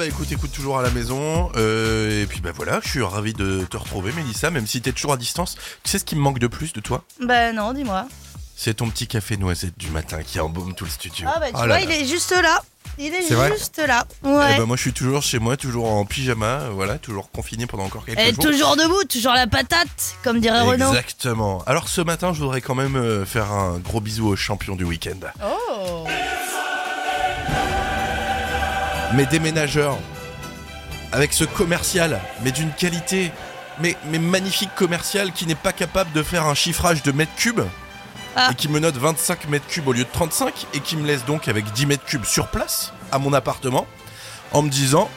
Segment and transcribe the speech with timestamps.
[0.00, 1.50] bah écoute, écoute toujours à la maison.
[1.56, 4.92] euh, et puis bah voilà, je suis ravi de te retrouver Mélissa, même si t'es
[4.92, 5.56] toujours à distance.
[5.82, 7.04] Tu sais ce qui me manque de plus de toi?
[7.22, 8.06] Bah non, dis-moi.
[8.56, 11.28] C'est ton petit café noisette du matin qui embaume tout le studio.
[11.30, 11.80] Ah bah tu Oh là vois, là.
[11.82, 12.62] il est juste là.
[12.98, 14.06] Il est juste là.
[14.24, 14.56] Eh Ouais.
[14.56, 17.84] ben, moi je suis toujours chez moi, toujours en pyjama, euh, voilà, toujours confiné pendant
[17.84, 18.42] encore quelques jours.
[18.44, 20.88] toujours debout, toujours la patate, comme dirait Renaud.
[20.88, 21.62] Exactement.
[21.66, 24.84] Alors ce matin, je voudrais quand même euh, faire un gros bisou au champion du
[24.84, 25.20] week-end.
[25.44, 26.06] Oh
[29.14, 29.98] Mes déménageurs,
[31.12, 33.32] avec ce commercial, mais d'une qualité,
[33.80, 37.62] mais, mais magnifique commercial qui n'est pas capable de faire un chiffrage de mètres cubes.
[38.36, 38.50] Ah.
[38.52, 41.24] Et qui me note 25 mètres cubes au lieu de 35 et qui me laisse
[41.24, 43.88] donc avec 10 mètres cubes sur place à mon appartement
[44.52, 45.10] en me disant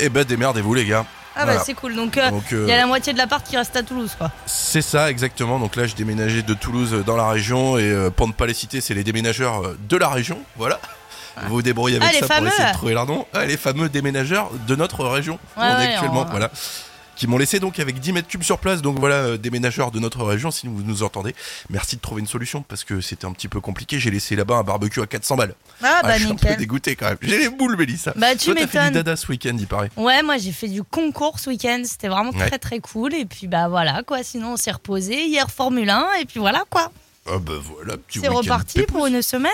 [0.00, 1.06] Eh ben démerdez-vous les gars.
[1.34, 1.60] Ah bah Voilà.
[1.64, 1.96] c'est cool.
[1.96, 4.14] Donc euh, Donc, il euh, y a la moitié de l'appart qui reste à Toulouse
[4.18, 4.30] quoi.
[4.44, 5.58] c'est ça exactement.
[5.58, 8.54] Donc là, je déménageais de Toulouse dans la région et euh, pour ne pas les
[8.54, 10.38] citer, c'est les déménageurs euh, de la région.
[10.56, 10.78] Voilà.
[11.44, 12.48] Vous vous débrouillez avec Ah, ça pour fameux.
[12.48, 13.26] essayer de trouver leur nom.
[13.34, 15.34] Ah, les fameux déménageurs de notre région.
[15.56, 16.50] où on est ouais, actuellement, on- voilà.
[17.14, 18.82] Qui m'ont laissé donc avec 10 mètres cubes sur place.
[18.82, 21.34] Donc voilà, euh, déménageurs de notre région, si vous nous entendez.
[21.70, 23.98] Merci de trouver une solution parce que c'était un petit peu compliqué.
[23.98, 25.54] J'ai laissé là-bas un barbecue à 400 balles.
[25.82, 26.56] Ah bah je suis un peu nickel.
[26.58, 27.16] dégoûté quand même.
[27.22, 28.12] J'ai les boules, Mélissa.
[28.16, 28.92] Bah tu Toi, t'as fait du m'étonnes.
[28.92, 29.88] dada ce week-end, il paraît.
[29.96, 32.48] Ouais, moi j'ai fait du concours ce week-end, c'était vraiment Ouais.
[32.48, 33.14] très très cool.
[33.14, 35.24] Et puis bah voilà quoi, sinon on s'est reposé.
[35.24, 36.92] Hier Formule 1, et puis voilà quoi.
[37.28, 39.50] Ah bah voilà, petit C'est reparti pour une semaine.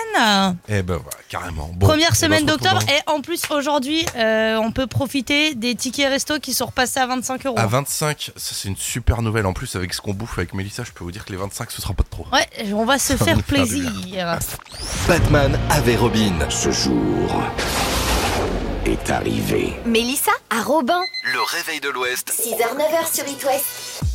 [0.69, 1.69] Eh ben voilà, carrément.
[1.73, 2.81] Bon, Première semaine d'octobre.
[2.83, 7.07] Et en plus aujourd'hui, euh, on peut profiter des tickets resto qui sont repassés à
[7.07, 7.57] 25 euros.
[7.59, 9.45] À 25, ça c'est une super nouvelle.
[9.45, 11.71] En plus, avec ce qu'on bouffe avec Mélissa, je peux vous dire que les 25,
[11.71, 12.25] ce sera pas de trop.
[12.31, 14.37] Ouais, on va se Ça va faire plaisir.
[15.07, 16.33] Batman avait Robin.
[16.49, 17.43] Ce jour
[18.85, 19.73] est arrivé.
[19.85, 21.01] Mélissa à Robin.
[21.23, 22.31] Le réveil de l'Ouest.
[22.31, 24.12] 6h-9h sur It West.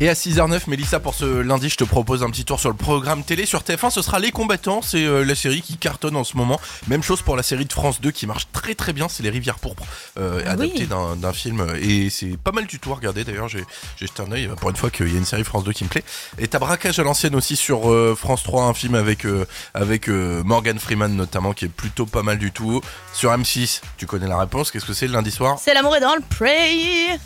[0.00, 2.74] Et à 6h09, Mélissa, pour ce lundi, je te propose un petit tour sur le
[2.74, 3.46] programme télé.
[3.46, 4.82] Sur TF1, ce sera Les Combattants.
[4.82, 6.60] C'est euh, la série qui cartonne en ce moment.
[6.88, 9.08] Même chose pour la série de France 2 qui marche très très bien.
[9.08, 9.84] C'est Les Rivières Pourpres,
[10.18, 10.64] euh, Ah oui.
[10.66, 11.64] adapté d'un d'un film.
[11.80, 13.22] Et c'est pas mal du tout à regarder.
[13.22, 13.64] D'ailleurs, j'ai
[13.96, 15.84] j'ai jeté un œil pour une fois qu'il y a une série France 2 qui
[15.84, 16.04] me plaît.
[16.38, 20.08] Et t'as Braquage à l'ancienne aussi sur euh, France 3, un film avec, euh, avec
[20.08, 22.80] euh, Morgan Freeman notamment, qui est plutôt pas mal du tout.
[23.12, 24.72] Sur M6, tu connais la réponse.
[24.72, 25.56] Qu'est-ce que c'est le lundi soir?
[25.62, 27.16] C'est l'amour est dans le prey.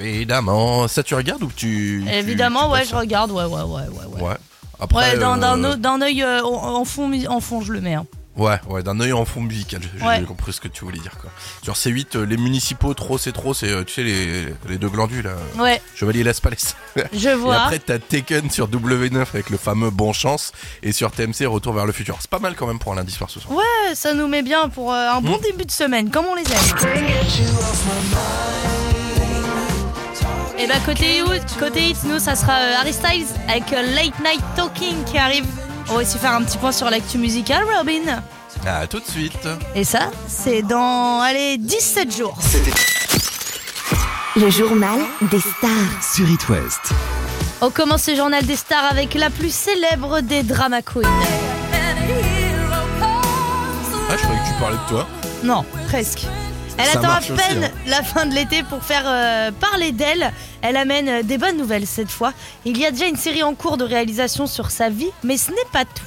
[0.00, 0.88] Évidemment.
[0.88, 2.02] Ça, tu regardes ou tu.
[2.18, 3.82] Évidemment, tu ouais, je regarde, ouais, ouais, ouais,
[4.16, 4.22] ouais.
[4.22, 4.34] Ouais.
[4.80, 7.94] Après, Ouais, d'un euh, d'un œil euh, en, en fond, en fond, je le mets.
[7.94, 8.06] hein.
[8.36, 9.80] Ouais, ouais, d'un œil en fond musical.
[9.96, 10.16] J'ai Ouais.
[10.18, 11.30] j'ai compris ce que tu voulais dire, quoi.
[11.62, 14.88] Sur C8, euh, les municipaux, trop, c'est trop, c'est, euh, tu sais, les, les deux
[14.88, 15.30] glandus, là.
[15.56, 16.56] Ouais, Chevalier Las Palais.
[17.12, 17.54] je Et vois.
[17.62, 20.50] après, t'as Taken sur W9 avec le fameux Bon Chance.
[20.82, 22.16] Et sur TMC, Retour vers le futur.
[22.20, 23.56] C'est pas mal quand même pour un lundi soir ce soir.
[23.56, 25.40] Ouais, ça nous met bien pour euh, un bon Mm.
[25.42, 26.58] début de semaine, comme on les aime.
[30.58, 34.18] Et bah côté hit, côté hit, nous ça sera euh, Harry Styles avec euh, Late
[34.20, 35.44] Night Talking qui arrive.
[35.88, 38.22] On va aussi faire un petit point sur l'actu musicale, Robin.
[38.64, 39.48] À tout de suite.
[39.74, 42.38] Et ça, c'est dans, allez, 17 jours.
[44.36, 46.02] Le journal des stars.
[46.14, 46.92] Sur It West.
[47.60, 51.02] On commence ce journal des stars avec la plus célèbre des drama queens.
[54.08, 55.06] Ah, je croyais que tu parlais de toi.
[55.42, 56.26] Non, presque.
[56.76, 57.70] Elle Ça attend à aussi, peine hein.
[57.86, 60.32] la fin de l'été pour faire euh, parler d'elle.
[60.60, 62.32] Elle amène euh, des bonnes nouvelles cette fois.
[62.64, 65.50] Il y a déjà une série en cours de réalisation sur sa vie, mais ce
[65.50, 66.02] n'est pas tout.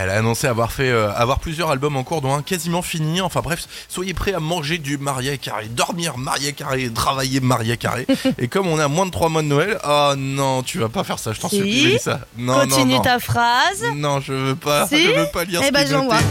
[0.00, 3.20] Elle a annoncé avoir fait euh, avoir plusieurs albums en cours, dont un quasiment fini.
[3.20, 8.06] Enfin bref, soyez prêts à manger du Maria Carré, dormir Maria Carré, travailler Maria Carré.
[8.38, 10.88] Et comme on est à moins de 3 mois de Noël, oh non, tu vas
[10.88, 11.56] pas faire ça, je t'en Si.
[11.56, 11.98] supplie.
[12.36, 13.02] Non, Continue non, non.
[13.02, 13.82] ta phrase.
[13.96, 16.14] Non, je veux pas, Si je veux pas lire Eh ce ben, j'envoie.
[16.14, 16.26] noté.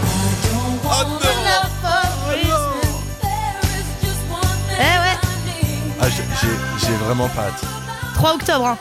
[0.86, 1.20] Oh non
[6.02, 7.62] Ah, j'ai- vraiment pas hâte.
[8.16, 8.66] 3 octobre.
[8.68, 8.78] hein.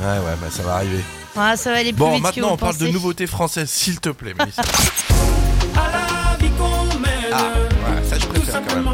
[0.00, 1.00] Ouais, ouais, bah ça va arriver.
[1.36, 3.70] Ah, ça va aller plus Bon, vite que maintenant vous on parle de nouveautés françaises,
[3.70, 4.62] s'il te plaît, Mélissa.
[7.32, 8.90] Ah, ouais, ça je préfère quand même.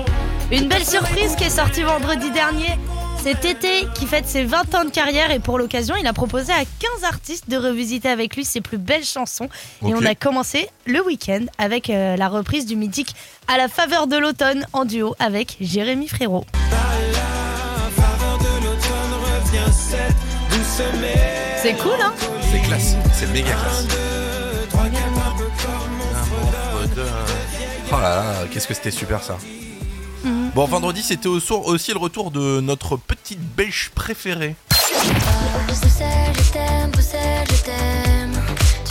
[0.53, 2.79] Une belle surprise qui est sortie vendredi dernier.
[3.23, 6.53] C'est Tété qui fête ses 20 ans de carrière et pour l'occasion, il a proposé
[6.53, 9.49] à 15 artistes de revisiter avec lui ses plus belles chansons.
[9.87, 13.15] Et on a commencé le week-end avec euh, la reprise du mythique
[13.49, 16.45] À la faveur de l'automne en duo avec Jérémy Frérot.
[21.63, 22.13] C'est cool, hein
[22.51, 23.87] C'est classe, c'est méga classe.
[27.93, 29.39] Oh là là, qu'est-ce que c'était super ça.
[30.25, 30.51] Mhm.
[30.55, 34.57] Bon, vendredi, c'était aussi le retour de notre petite belge préférée.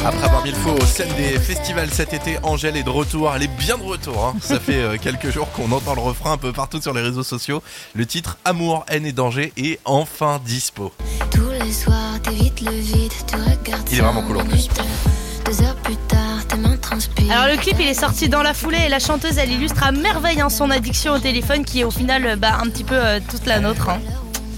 [0.06, 3.32] Après avoir mis le faux aux scènes des festivals cet été, Angèle est de retour.
[3.36, 4.24] Elle est bien de retour.
[4.26, 4.36] hein.
[4.40, 7.24] Ça fait euh, quelques jours qu'on entend le refrain un peu partout sur les réseaux
[7.24, 7.64] sociaux.
[7.96, 10.94] Le titre Amour, haine et danger est enfin dispo.
[11.32, 14.68] Tous les soirs, t'évites quittes le vide, tu regardes Il est vraiment cool en plus.
[15.46, 17.32] Deux heures plus tard, tes mains transpirent.
[17.32, 19.92] Alors le clip il est sorti dans la foulée et la chanteuse elle illustre à
[19.92, 23.20] merveille hein, son addiction au téléphone qui est au final bah, un petit peu euh,
[23.30, 23.90] toute la nôtre.
[23.90, 24.00] hein.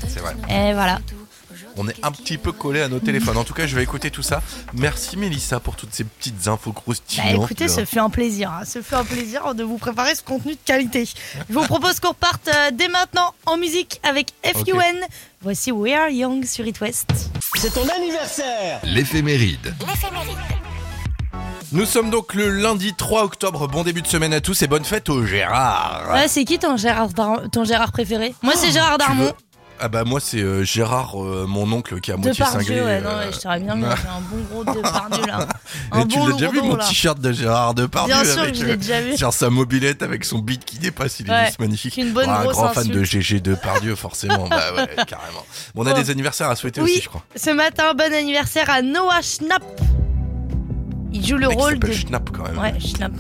[0.09, 0.35] C'est vrai.
[0.49, 0.99] Et voilà.
[1.77, 3.37] On est un petit peu collé à nos téléphones.
[3.37, 4.41] En tout cas, je vais écouter tout ça.
[4.73, 7.43] Merci Mélissa pour toutes ces petites infos Bah, croustillantes.
[7.45, 7.73] écoutez, là.
[7.73, 8.51] ce fut un plaisir.
[8.51, 8.65] hein.
[8.65, 11.05] Ce fut un plaisir de vous préparer ce contenu de qualité.
[11.05, 14.81] Je vous propose qu'on reparte euh, dès maintenant en musique avec FUN.
[15.41, 17.07] Voici We Are Young sur It West.
[17.55, 19.73] C'est ton anniversaire L'éphéméride.
[21.73, 23.67] Nous sommes donc le lundi 3 octobre.
[23.67, 26.09] Bon début de semaine à tous et bonne fête au Gérard.
[26.13, 27.09] Ouais, c'est qui ton Gérard,
[27.51, 28.33] ton Gérard préféré?
[28.41, 29.33] Moi c'est Gérard Oh, Tu Darmon.
[29.79, 32.75] Ah bah moi c'est euh, Gérard, euh, mon oncle qui a moitié cinglé.
[32.75, 33.95] Depardieu, ouais, non, euh, ouais, je t'aurais bien mis un
[34.31, 35.47] bon gros Depardieu là.
[35.91, 38.53] Un Et tu bon l'as déjà vu mon t-shirt de Gérard Depardieu Bien sûr avec,
[38.53, 39.17] que je l'ai euh, déjà vu.
[39.17, 41.97] sur sa mobilette avec son beat qui dépasse, il est Ouais, juste magnifique.
[41.97, 45.45] une bonne un grosse grand fan de GG Depardieu forcément, bah ouais, carrément.
[45.75, 46.91] Bon, on a des anniversaires à souhaiter Oui.
[46.93, 47.23] aussi je crois.
[47.35, 49.63] Ce matin, bon anniversaire à Noah Schnapp.
[51.13, 51.91] Il joue le Le rôle de.
[51.91, 52.57] Schnapp quand même.
[52.57, 53.13] Ouais, Schnapp.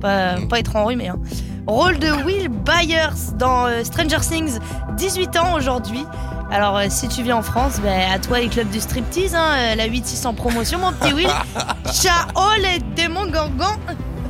[0.00, 1.08] Pas, pas être enrhumé.
[1.08, 1.18] Hein.
[1.66, 4.58] Rôle de Will Byers dans euh, Stranger Things.
[4.96, 6.04] 18 ans aujourd'hui.
[6.50, 9.34] Alors, euh, si tu viens en France, ben, à toi les clubs de striptease.
[9.34, 11.28] Hein, euh, la 8-6 en promotion, mon petit Will.
[11.92, 12.26] Ciao
[12.60, 13.76] les démons gangans.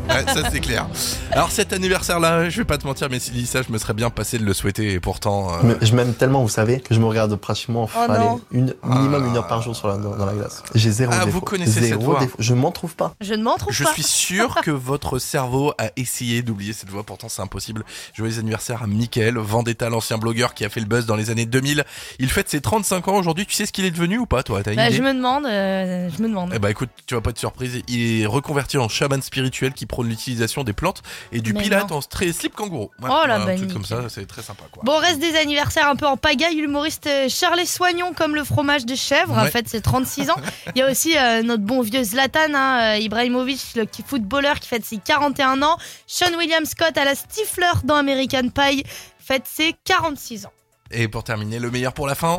[0.09, 0.89] Ouais, ça c'est clair.
[1.31, 4.11] Alors cet anniversaire-là, je vais pas te mentir, mais si ça, je me serais bien
[4.11, 5.53] passé de le souhaiter et pourtant.
[5.55, 8.75] euh, Mais Je m'aime tellement, vous savez, que je me regarde pratiquement Oh allez, une,
[8.83, 10.65] minimum une heure par jour sur la, dans la glace.
[10.75, 11.31] J'ai zéro Ah, défaut.
[11.39, 12.21] vous connaissez zéro cette voix.
[12.21, 12.37] défaut.
[12.41, 13.15] Je m'en trouve pas.
[13.21, 13.93] Je ne m'en trouve Je pas.
[13.93, 17.85] suis sûr que votre cerveau a essayé d'oublier cette voix, pourtant c'est impossible.
[18.13, 21.47] Joyeux anniversaire à Mickaël, Vendetta, l'ancien blogueur qui a fait le buzz dans les années
[21.47, 21.85] 2000.
[22.19, 24.63] Il fête ses 35 ans aujourd'hui, tu sais ce qu'il est devenu ou pas toi?
[24.65, 24.97] T'as une Bah, idée?
[24.97, 25.47] je me demande.
[25.47, 26.51] euh, je me demande.
[26.53, 29.87] Eh bah écoute, tu vas pas être surprise, il est reconverti en chaman spirituel qui
[29.91, 31.03] prône l'utilisation des plantes
[31.33, 31.97] et du Mais pilate non.
[31.97, 32.91] en stra- slip kangourou.
[33.03, 34.83] Ouais, Oh la un truc comme ça, c'est très sympa quoi.
[34.85, 36.55] Bon, reste des anniversaires un peu en pagaille.
[36.57, 39.51] L'humoriste euh, Charles Soignon, comme le fromage de chèvre, en Ouais.
[39.51, 40.37] fait, c'est 36 ans.
[40.75, 44.69] Il y a aussi euh, notre bon vieux Zlatan, hein, euh, Ibrahimovic, le footballeur qui
[44.69, 45.77] fête ses 41 ans.
[46.07, 48.85] Sean William Scott à la Stifler dans American Pie
[49.19, 50.53] fête ses 46 ans.
[50.91, 52.37] Et pour terminer, le meilleur pour la fin.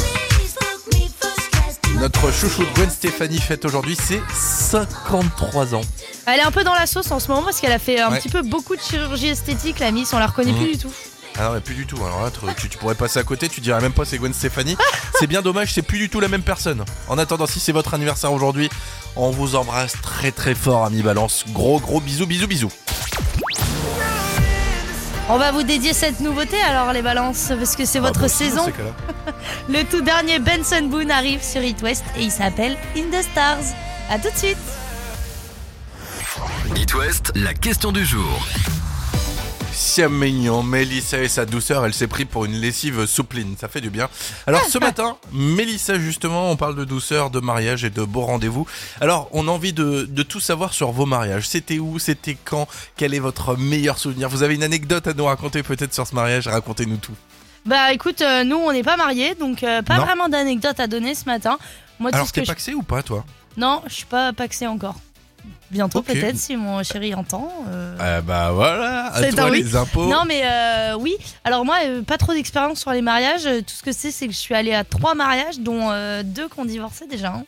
[2.01, 5.81] Notre chouchou Gwen Stéphanie fête aujourd'hui ses 53 ans.
[6.25, 8.12] Elle est un peu dans la sauce en ce moment parce qu'elle a fait un
[8.12, 8.19] Ouais.
[8.19, 9.77] petit peu beaucoup de chirurgie esthétique.
[9.80, 10.57] La Miss, on la reconnaît Mhm.
[10.57, 10.92] plus du tout.
[11.38, 11.98] Ah non, mais plus du tout.
[11.98, 14.75] Alors là, tu, tu pourrais passer à côté, tu dirais même pas c'est Gwen Stéphanie.
[15.19, 16.83] c'est bien dommage, c'est plus du tout la même personne.
[17.07, 18.69] En attendant, si c'est votre anniversaire aujourd'hui,
[19.15, 21.45] on vous embrasse très très fort, ami Balance.
[21.50, 22.71] Gros gros bisous, bisous, bisous.
[25.29, 28.27] On va vous dédier cette nouveauté alors les balances parce que c'est Ah, votre bah,
[28.27, 28.65] saison.
[29.69, 33.63] Le tout dernier Benson Boone arrive sur It West et il s'appelle In the Stars.
[34.09, 34.57] A tout de suite.
[36.75, 38.45] It West, la question du jour.
[39.83, 43.81] C'est mignon, Mélissa et sa douceur, elle s'est pris pour une lessive soupline, ça fait
[43.81, 44.10] du bien.
[44.45, 48.68] Alors ce matin, Mélissa justement, on parle de douceur, de mariage et de beaux rendez-vous.
[49.01, 51.48] Alors on a envie de, de tout savoir sur vos mariages.
[51.50, 54.30] C'était où, c'était quand, quel est votre meilleur souvenir?
[54.30, 56.48] Vous avez une anecdote à nous raconter peut-être sur ce mariage?
[56.48, 57.16] Racontez-nous tout.
[57.66, 60.06] Bah écoute, euh, nous on n'est pas mariés donc euh, pas Non.
[60.06, 61.57] vraiment d'anecdote à donner ce matin.
[62.00, 62.51] Moi tout Alors ce que t'es je...
[62.51, 63.25] paxé ou pas toi?
[63.57, 64.95] Non, je suis pas paxé encore.
[65.69, 67.50] Bientôt peut-être si mon chéri entend.
[67.69, 68.21] euh.
[68.21, 69.64] Bah voilà, à toi oui.
[69.64, 70.07] les impôts.
[70.10, 71.16] Non mais euh, oui.
[71.45, 73.44] Alors moi euh, pas trop d'expérience sur les mariages.
[73.44, 75.90] Tout ce que c'est c'est que je suis allée à trois mariages dont
[76.24, 77.30] deux qui ont divorcé déjà.
[77.30, 77.44] hein.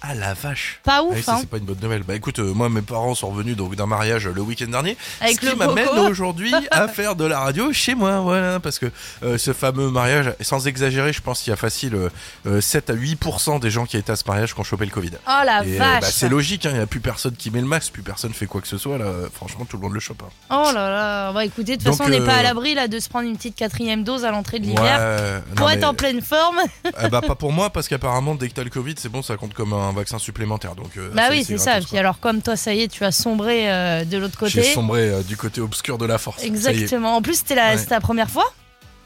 [0.00, 0.80] Ah la vache.
[0.84, 1.38] Pas Ah oui, ouf ça hein.
[1.40, 2.02] c'est pas une bonne nouvelle.
[2.04, 5.40] Bah écoute, euh, moi mes parents sont revenus donc d'un mariage le week-end dernier, Avec
[5.40, 8.86] ce qui m'amène aujourd'hui à faire de la radio chez moi, voilà, parce que
[9.24, 12.08] euh, ce fameux mariage, sans exagérer, je pense qu'il y a facile euh,
[12.46, 14.90] euh, 7 à 8% des gens qui étaient à ce mariage qui ont chopé le
[14.92, 15.10] Covid.
[15.26, 16.00] Oh la Et, euh, vache.
[16.02, 18.32] bah, c'est logique, hein, il n'y a plus personne qui met le masque, plus personne
[18.32, 20.22] fait quoi que ce soit, là, franchement tout le monde le chope.
[20.22, 20.30] hein.
[20.50, 21.32] Oh là là.
[21.32, 23.36] Bah écoutez, de toute façon on n'est pas à l'abri là de se prendre une
[23.36, 25.42] petite quatrième dose à l'entrée de Ouais, l'hiver.
[25.48, 26.58] non, Pour mais- être en pleine forme.
[27.02, 29.36] eh bah pas pour moi, parce qu'apparemment dès que t'as le Covid, c'est bon, ça
[29.36, 30.74] compte comme un vaccin supplémentaire.
[30.74, 31.72] Donc, euh, Bah oui, c'est ça.
[31.72, 34.50] gratos, Puis alors, comme toi, ça y est, tu as sombré euh, de l'autre côté.
[34.52, 36.42] J'ai sombré euh, du côté obscur de la force.
[36.44, 37.16] Exactement.
[37.16, 37.76] En plus, c'était Ouais.
[37.78, 38.44] c'était la première fois.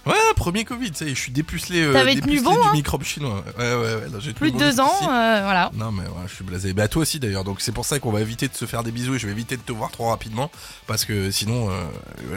[0.05, 2.69] Ouais, premier Covid, ça y est, je suis dépucelé, euh, T'avais tenu dépucelé bon, du
[2.69, 3.45] hein microbe chinois.
[3.59, 4.89] Ouais, ouais, ouais, là, j'ai Plus tenu de bon deux ans.
[4.91, 5.09] jusqu'ici.
[5.11, 5.71] euh, voilà.
[5.75, 6.73] Non mais ouais, je suis blasé.
[6.73, 8.91] Bah toi aussi d'ailleurs, donc c'est pour ça qu'on va éviter de se faire des
[8.91, 10.51] bisous et je vais éviter de te voir trop rapidement
[10.87, 11.75] parce que sinon euh,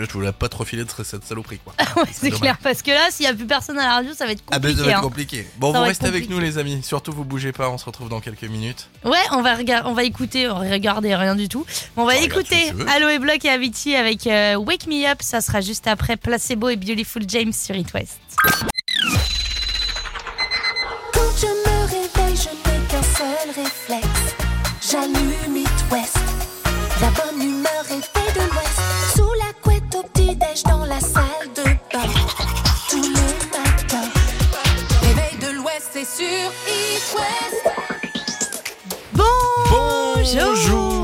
[0.08, 1.74] je voulais pas te refiler de cette saloperie quoi.
[1.96, 2.40] Ouais, c'est dommage.
[2.42, 2.58] clair.
[2.62, 4.60] Parce que là, s'il y a plus personne à la radio, ça va être Ah
[4.60, 4.78] ben compliqué.
[4.78, 5.02] ça va être hein.
[5.02, 5.48] compliqué.
[5.58, 6.34] Bon, Ça vous va restez avec compliqué.
[6.36, 6.84] nous les amis.
[6.84, 8.90] Surtout vous bougez pas, on se retrouve dans quelques minutes.
[9.06, 11.66] Ouais, on va, regarder, on va écouter, on va regarder rien du tout.
[11.98, 12.88] On va regarde écouter tu veux.
[12.90, 15.20] Aloe Block et Avicii avec euh, Wake Me Up.
[15.22, 18.20] Ça sera juste après Placebo et Beautiful James sur It West.
[21.14, 24.36] Quand je me réveille, je n'ai qu'un seul réflexe.
[24.82, 26.18] J'allume It West.
[27.02, 28.80] La bonne humeur est faite de l'Ouest.
[29.16, 32.10] Sous la couette au petit-déj dans la salle de bain.
[32.90, 33.10] Tous les
[33.52, 34.10] matins.
[35.02, 37.66] Réveil de l'Ouest, c'est sur It West.
[39.14, 40.95] Bonjour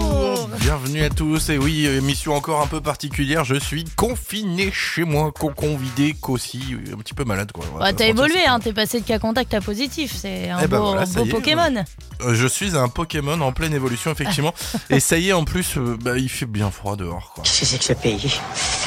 [0.72, 5.34] Bienvenue à tous, et oui, émission encore un peu particulière, je suis confiné chez moi,
[5.38, 7.66] cocon vidé, cossi, un petit peu malade quoi.
[7.78, 10.80] Bah, t'as évolué, hein, t'es passé de cas contact à positif, c'est un Eh ben
[10.80, 11.84] beau, voilà, ça beau y est, Pokémon.
[12.22, 14.54] Euh, Je suis un Pokémon en pleine évolution effectivement,
[14.90, 17.44] et ça y est en plus, euh, bah, il fait bien froid dehors quoi.
[17.44, 18.40] Qu'est-ce que c'est que ce pays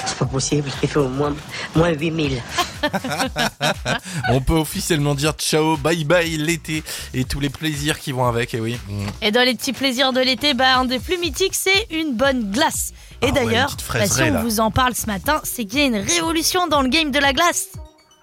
[0.07, 1.35] C'est pas possible, il fait au moins,
[1.77, 2.41] moins 8000.
[4.31, 8.55] On peut officiellement dire ciao, bye bye l'été, et tous les plaisirs qui vont avec,
[8.55, 8.79] et oui.
[8.89, 9.07] Mm.
[9.23, 12.51] Et dans les petits plaisirs de l'été, bah, un des plus mythiques, c'est une bonne
[12.51, 12.93] glace.
[13.23, 14.43] Et Ah ouais, d'ailleurs, petite bah, si on là.
[14.43, 17.19] vous en parle ce matin, c'est qu'il y a une révolution dans le game de
[17.19, 17.69] la glace.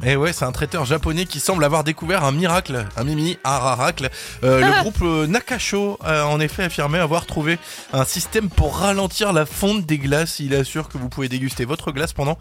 [0.04, 3.58] Et ouais, c'est un traiteur japonais qui semble avoir découvert un miracle, un mimi, un
[3.58, 4.10] raracle.
[4.44, 7.60] Euh, le groupe euh, Nakasho a en effet affirmé avoir trouvé
[7.94, 10.40] un système pour ralentir la fonte des glaces.
[10.40, 12.40] Il assure que vous pouvez déguster votre glace pendant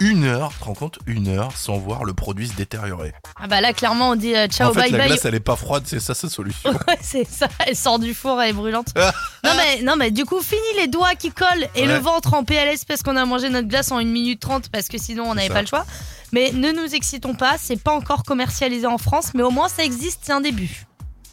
[0.00, 3.12] une heure, tu te rends compte Une heure sans voir le produit se détériorer.
[3.40, 5.08] Ah bah là, clairement, on dit euh, ciao, en fait, bye la bye.
[5.08, 6.70] glace, elle est pas froide, c'est ça sa solution.
[6.88, 8.88] Ouais, c'est ça, elle sort du four, elle est brûlante.
[9.44, 11.86] non, mais, non, mais du coup, fini les doigts qui collent et Ouais.
[11.86, 14.88] le ventre en PLS parce qu'on a mangé notre glace en 1 minute 30 parce
[14.88, 15.84] que sinon on n'avait pas le choix.
[16.32, 19.84] Mais ne nous excitons pas, c'est pas encore commercialisé en France, mais au moins ça
[19.84, 20.86] existe, c'est un début.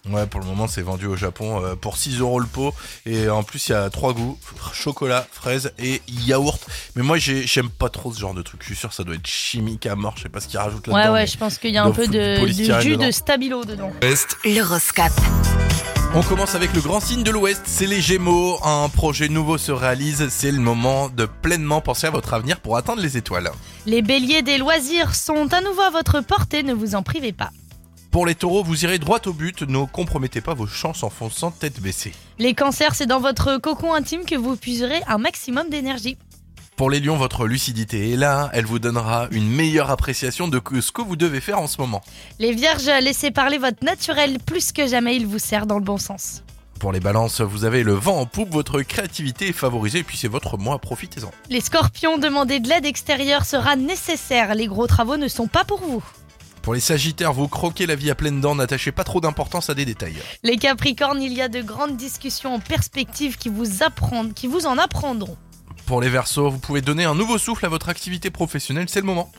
[0.09, 2.73] Ouais, pour le moment, c'est vendu au Japon euh, pour 6 euros le pot.
[3.05, 4.37] Et en plus, il y a trois goûts
[4.73, 6.65] chocolat, fraise et yaourt.
[6.95, 8.61] Mais moi, j'ai- j'aime pas trop ce genre de truc.
[8.61, 10.13] Je suis sûr que ça doit être chimique à mort.
[10.17, 11.13] Je sais pas ce qu'ils rajoutent Ouais, là-dedans.
[11.13, 13.05] ouais, mais- je pense qu'il y a un peu de, jus dedans.
[13.07, 13.91] de stabilo dedans.
[14.03, 15.11] Ouest, L'horoscope.
[16.13, 18.57] On commence avec le grand signe de l'Ouest, c'est les Gémeaux.
[18.63, 22.77] Un projet nouveau se réalise, c'est le moment de pleinement penser à votre avenir pour
[22.77, 23.51] atteindre les étoiles.
[23.85, 27.49] Les béliers des loisirs sont à nouveau à votre portée, ne vous en privez pas.
[28.11, 31.51] Pour les taureaux, vous irez droit au but, ne compromettez pas vos chances en fonçant
[31.51, 32.13] tête baissée.
[32.39, 36.17] Les cancers, c'est dans votre cocon intime que vous puiserez un maximum d'énergie.
[36.77, 40.91] Pour les lions, votre lucidité est là, elle vous donnera une meilleure appréciation de ce
[40.91, 42.01] que vous devez faire en ce moment.
[42.39, 45.97] Les vierges, laissez parler votre naturel, plus que jamais il vous sert dans le bon
[45.97, 46.43] sens.
[46.79, 50.17] Pour les balances, vous avez le vent en poupe, votre créativité est favorisée et puis
[50.17, 51.31] c'est votre mois, profitez-en.
[51.49, 55.79] Les scorpions, demander de l'aide extérieure sera nécessaire, les gros travaux ne sont pas pour
[55.79, 56.03] vous.
[56.67, 59.73] Pour les sagittaires, vous croquez la vie à pleines dents, n'attachez pas trop d'importance à
[59.73, 60.17] des détails.
[60.43, 64.65] Les capricornes, il y a de grandes discussions en perspective qui vous, apprendront, qui vous
[64.65, 65.37] en apprendront.
[65.85, 69.05] Pour les versos, vous pouvez donner un nouveau souffle à votre activité professionnelle, c'est le
[69.05, 69.31] moment.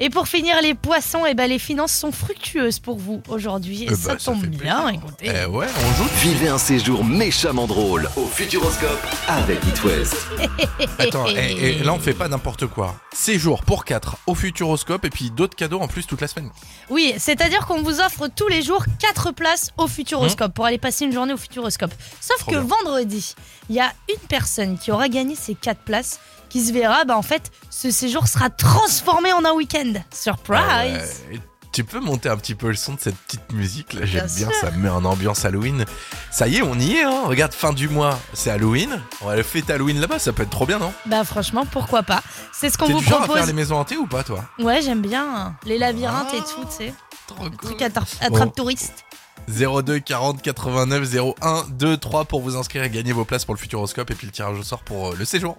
[0.00, 3.84] Et pour finir, les poissons, eh ben, les finances sont fructueuses pour vous aujourd'hui.
[3.84, 5.00] Et Eh ça tombe bien, plaisir.
[5.02, 5.30] écoutez.
[5.42, 6.08] Eh ouais, on joue.
[6.22, 10.16] vivez un séjour méchamment drôle au Futuroscope avec It West.
[10.98, 12.96] Attends, et, et là on fait pas n'importe quoi.
[13.12, 16.50] Séjour pour 4 au Futuroscope et puis d'autres cadeaux en plus toute la semaine.
[16.90, 21.04] Oui, c'est-à-dire qu'on vous offre tous les jours 4 places au Futuroscope pour aller passer
[21.04, 21.92] une journée au Futuroscope.
[22.20, 22.66] Sauf Trop que bien.
[22.84, 23.34] vendredi,
[23.68, 26.18] il y a une personne qui aura gagné ces 4 places
[26.52, 29.94] qui se verra, bah en fait, ce séjour sera transformé en un week-end.
[30.12, 31.40] Surprise Ah ouais.
[31.72, 34.48] Tu peux monter un petit peu le son de cette petite musique là, j'aime Bien
[34.60, 35.86] ça me met en ambiance Halloween.
[36.30, 37.22] Ça y est, on y est, hein.
[37.24, 39.00] Regarde, fin du mois, c'est Halloween.
[39.22, 40.92] On va le fêter Halloween là-bas, ça peut être trop bien, non?
[41.06, 43.36] Bah franchement, pourquoi pas C'est ce qu'on vous du genre à propose.
[43.38, 44.44] faire les maisons hantées ou pas, toi?
[44.58, 46.44] Ouais, j'aime bien les labyrinthes et Ah.
[46.54, 46.94] tout, tu sais.
[47.26, 47.56] Trop cool.
[47.56, 49.06] Truc attra- attrape touriste.
[49.48, 51.08] 02 40 89
[51.42, 54.32] 01 23 pour vous inscrire et gagner vos places pour le Futuroscope et puis le
[54.32, 55.56] tirage au sort pour euh, le séjour.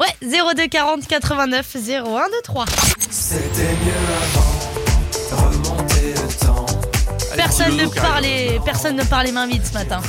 [0.00, 2.02] Ouais, 02 40 89 01
[2.42, 2.64] 23.
[7.36, 8.10] Personne petit ne dodo qui arrive.
[8.12, 10.00] parlait, personne ne parlait main vide ce matin.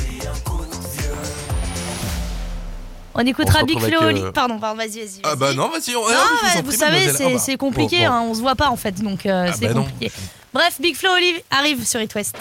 [3.19, 3.99] On écoutera On Big Flo.
[4.01, 5.21] euh, Pardon, pardon, vas-y, vas-y.
[5.23, 6.01] Ah bah non, vas-y, on...
[6.07, 7.39] Non, ah en vous prie, savez, c'est Ah bah.
[7.39, 8.13] c'est compliqué, Bon, bon.
[8.13, 9.83] hein, on se voit pas en fait, donc euh, Ah c'est bah non.
[9.85, 10.11] compliqué.
[10.53, 12.35] Bref, Big Flo Olive arrive sur It West.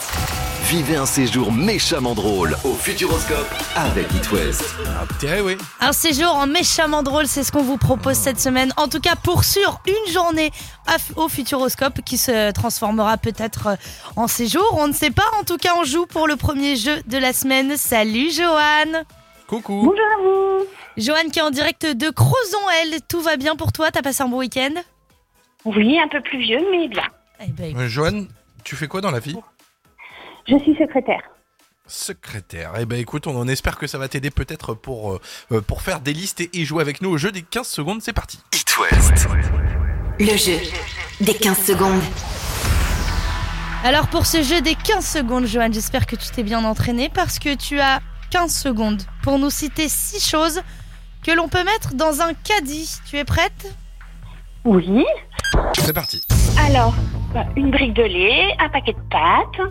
[0.69, 4.75] Vivez un séjour méchamment drôle au Futuroscope avec It West.
[4.87, 5.05] Ah,
[5.43, 5.57] oui.
[5.79, 8.73] Un séjour en méchamment drôle, c'est ce qu'on vous propose cette semaine.
[8.75, 10.51] En tout cas, pour sûr, une journée
[10.87, 13.75] à- au Futuroscope qui se transformera peut-être euh,
[14.15, 14.65] en séjour.
[14.79, 15.23] On ne sait pas.
[15.39, 17.77] En tout cas, on joue pour le premier jeu de la semaine.
[17.77, 19.03] Salut, Joanne.
[19.47, 19.93] Coucou.
[20.97, 23.01] Joanne qui est en direct de Crozon, elle.
[23.07, 23.91] Tout va bien pour toi?
[23.91, 24.73] T'as passé un bon week-end?
[25.65, 27.03] Oui, un peu plus vieux, mais bien.
[27.41, 28.27] Eh ben, écoute, Euh, Joanne,
[28.65, 29.35] tu fais quoi dans la vie?
[30.47, 31.21] Je suis secrétaire.
[31.87, 32.73] Secrétaire.
[32.79, 35.81] Eh ben écoute, on en espère que ça va t'aider peut-être pour, euh, euh, pour
[35.81, 38.01] faire des listes et, et jouer avec nous au jeu des 15 secondes.
[38.01, 38.39] C'est parti.
[38.53, 39.27] It West.
[40.19, 40.59] Le jeu
[41.21, 42.01] des 15 secondes.
[43.83, 47.39] Alors pour ce jeu des 15 secondes, Joanne, j'espère que tu t'es bien entraîné parce
[47.39, 48.01] que tu as
[48.31, 50.61] 15 secondes pour nous citer 6 choses
[51.23, 52.97] que l'on peut mettre dans un caddie.
[53.09, 53.75] Tu es prête?
[54.65, 55.05] Oui.
[55.77, 56.25] C'est parti.
[56.67, 56.93] Alors,
[57.55, 59.67] une brique de lait, un paquet de pâtes,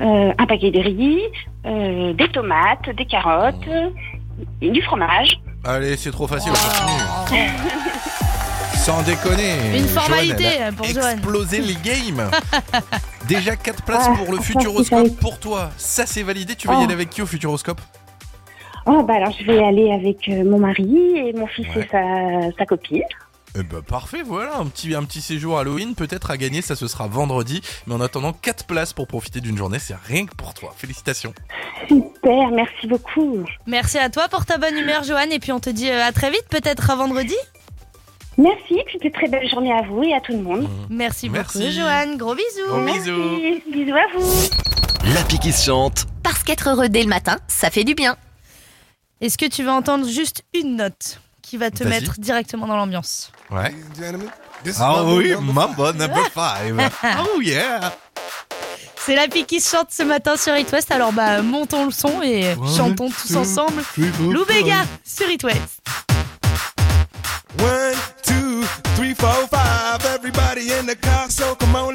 [0.00, 1.20] euh, un paquet de riz,
[1.66, 3.90] euh, des tomates, des carottes, euh,
[4.60, 5.38] du fromage.
[5.64, 7.40] Allez, c'est trop facile, on continue.
[8.74, 9.56] Sans déconner.
[9.74, 11.18] Une Joanne, formalité elle a pour Joanne.
[11.18, 12.30] Explosé les games.
[13.28, 15.70] Déjà 4 places Ah, pour le franchement, Futuroscope c'est pour toi.
[15.76, 16.54] Ça c'est validé.
[16.56, 16.84] Tu vas y Oh.
[16.84, 17.80] aller avec qui au Futuroscope?
[18.86, 21.82] Oh, bah alors je vais aller avec euh, mon mari et mon fils Ouais.
[21.84, 23.02] et sa, sa copine.
[23.58, 26.86] Eh ben parfait, voilà, un petit, un petit séjour Halloween peut-être à gagner, ça ce
[26.86, 27.60] sera vendredi.
[27.86, 30.72] Mais en attendant, 4 places pour profiter d'une journée, c'est rien que pour toi.
[30.76, 31.34] Félicitations.
[31.88, 33.44] Super, merci beaucoup.
[33.66, 35.32] Merci à toi pour ta bonne humeur, Joanne.
[35.32, 37.34] Et puis on te dit euh, à très vite, peut-être à vendredi.
[38.38, 40.68] Merci, puis de très belle journée à vous et à tout le monde.
[40.88, 41.58] Merci, Merci.
[41.58, 42.16] beaucoup, Joanne.
[42.16, 42.68] Gros bisous.
[42.68, 43.62] Gros Merci, bisous.
[43.72, 45.12] bisous à vous.
[45.12, 46.06] L'appli qui se chante.
[46.22, 48.16] Parce qu'être heureux dès le matin, ça fait du bien.
[49.20, 51.20] Est-ce que tu veux entendre juste une note?
[51.50, 51.88] Qui va te Vas-y.
[52.00, 53.74] mettre directement dans l'ambiance Ouais.
[54.78, 56.44] Ah oui, Mambo number 5.
[57.34, 57.92] oh yeah.
[59.04, 60.92] C'est la pique qui se chante ce matin sur It West.
[60.92, 63.82] Alors bah montons le son et chantons tous ensemble.
[63.98, 65.80] Lou Béga sur It West.
[67.58, 68.62] One, two,
[68.94, 70.06] three, four, five.
[70.14, 71.94] Everybody in the car, so come on,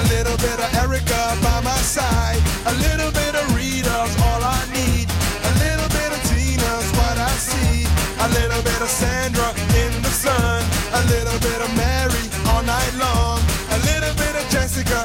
[0.00, 2.40] A little bit of Erica by my side.
[2.64, 5.04] A little bit of Rita's all I need.
[5.44, 7.84] A little bit of Tina's what I see.
[8.24, 10.64] A little bit of Sandra in the sun.
[10.96, 13.44] A little bit of Mary all night long.
[13.76, 15.04] A little bit of Jessica,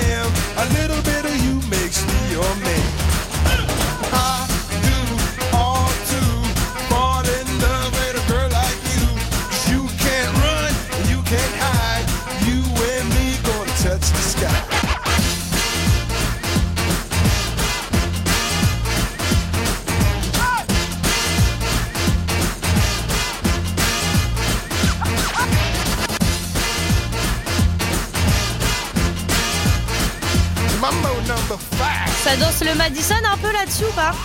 [32.31, 34.15] Ça danse le Madison un peu là-dessus ou pas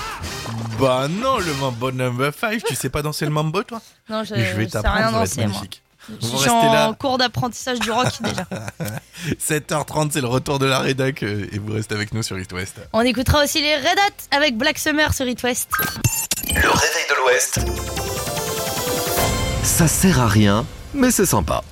[0.79, 4.29] Bah non, le Mambo number 5, tu sais pas danser le Mambo toi Non, je,
[4.37, 5.47] Je vais rien t'apprendre, ça va être danser moi.
[5.49, 5.83] magnifique.
[6.09, 6.93] Je Vous suis en là.
[6.97, 8.47] cours d'apprentissage du rock déjà.
[9.45, 12.53] 7h30, c'est le retour de la rédac euh, et vous restez avec nous sur East
[12.53, 12.77] West.
[12.93, 15.69] On écoutera aussi les Red Hot avec Black Summer sur It West.
[16.51, 17.59] Le réveil de l'Ouest.
[19.65, 20.65] Ça sert à rien,
[20.95, 21.65] mais c'est sympa.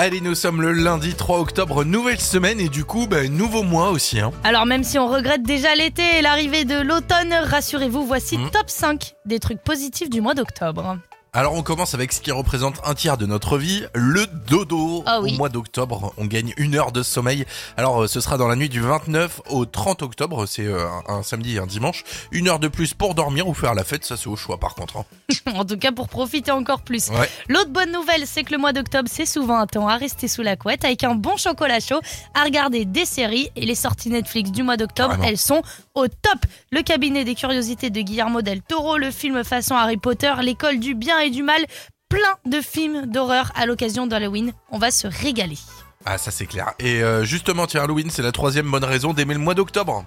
[0.00, 3.90] Allez, nous sommes le lundi 3 octobre, nouvelle semaine et du coup, bah, nouveau mois
[3.90, 4.20] aussi.
[4.20, 4.30] Hein.
[4.44, 8.50] Alors même si on regrette déjà l'été et l'arrivée de l'automne, rassurez-vous, voici Mhm.
[8.50, 10.98] top 5 des trucs positifs du mois d'octobre.
[11.34, 15.02] Alors on commence avec ce qui représente un tiers de notre vie, le dodo.
[15.06, 15.34] Ah oui.
[15.34, 17.44] Au mois d'octobre, on gagne une heure de sommeil.
[17.76, 21.16] Alors euh, ce sera dans la nuit du 29 au 30 octobre, c'est euh, un,
[21.18, 22.02] un samedi et un dimanche.
[22.32, 24.74] Une heure de plus pour dormir ou faire la fête, ça c'est au choix par
[24.74, 24.96] contre.
[24.96, 25.04] hein.
[25.54, 27.08] en tout cas pour profiter encore plus.
[27.10, 27.28] Ouais.
[27.48, 30.42] L'autre bonne nouvelle, c'est que le mois d'octobre, c'est souvent un temps à rester sous
[30.42, 32.00] la couette avec un bon chocolat chaud,
[32.34, 35.62] à regarder des séries et les sorties Netflix du mois d'octobre, elles sont
[35.94, 36.40] au top.
[36.72, 40.94] Le cabinet des curiosités de Guillermo del Toro, le film façon Harry Potter, l'école du
[40.94, 41.64] bien et du mal,
[42.08, 44.52] plein de films d'horreur à l'occasion d'Halloween.
[44.70, 45.58] On va se régaler.
[46.06, 46.72] Ah ça c'est clair.
[46.78, 50.04] Et euh, justement, tiens, Halloween, c'est la troisième bonne raison d'aimer le mois d'octobre.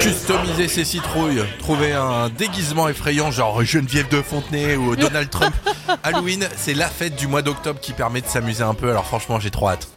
[0.00, 5.54] Customiser ses citrouilles, trouver un déguisement effrayant genre Geneviève de Fontenay ou Donald Trump.
[6.02, 8.90] Halloween, c'est la fête du mois d'octobre qui permet de s'amuser un peu.
[8.90, 9.88] Alors franchement, j'ai trop hâte.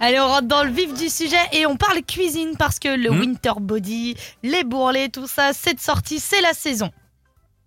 [0.00, 3.10] Allez, on rentre dans le vif du sujet et on parle cuisine parce que le
[3.10, 3.20] Hmm.
[3.20, 6.90] winter body, les bourrelets, tout ça, cette sortie, c'est la saison.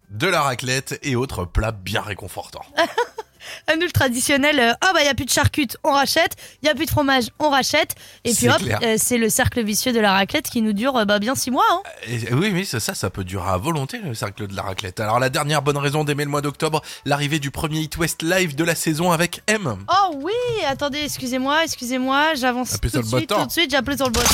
[0.09, 2.65] De la raclette et autres plats bien réconfortants.
[3.67, 6.67] Un nul traditionnel, euh, ah bah il y a plus de charcutes, on rachète, il
[6.67, 9.63] y a plus de fromage, on rachète et puis C'est hop, euh, c'est le cercle
[9.63, 11.63] vicieux de la raclette qui nous dure euh, bah, bien six mois.
[11.71, 11.81] Hein.
[12.07, 14.99] Et- oui, oui, c'est ça, ça peut durer à volonté le cercle de la raclette.
[14.99, 18.55] Alors la dernière bonne raison d'aimer le mois d'octobre, l'arrivée du premier Hit West live
[18.55, 19.77] de la saison avec M.
[19.89, 20.33] Oh oui,
[20.67, 23.41] attendez, excusez-moi, excusez-moi, j'avance tout Appuie de sur le suite, bouton.
[23.41, 24.27] tout de suite, j'appuie sur le bouton.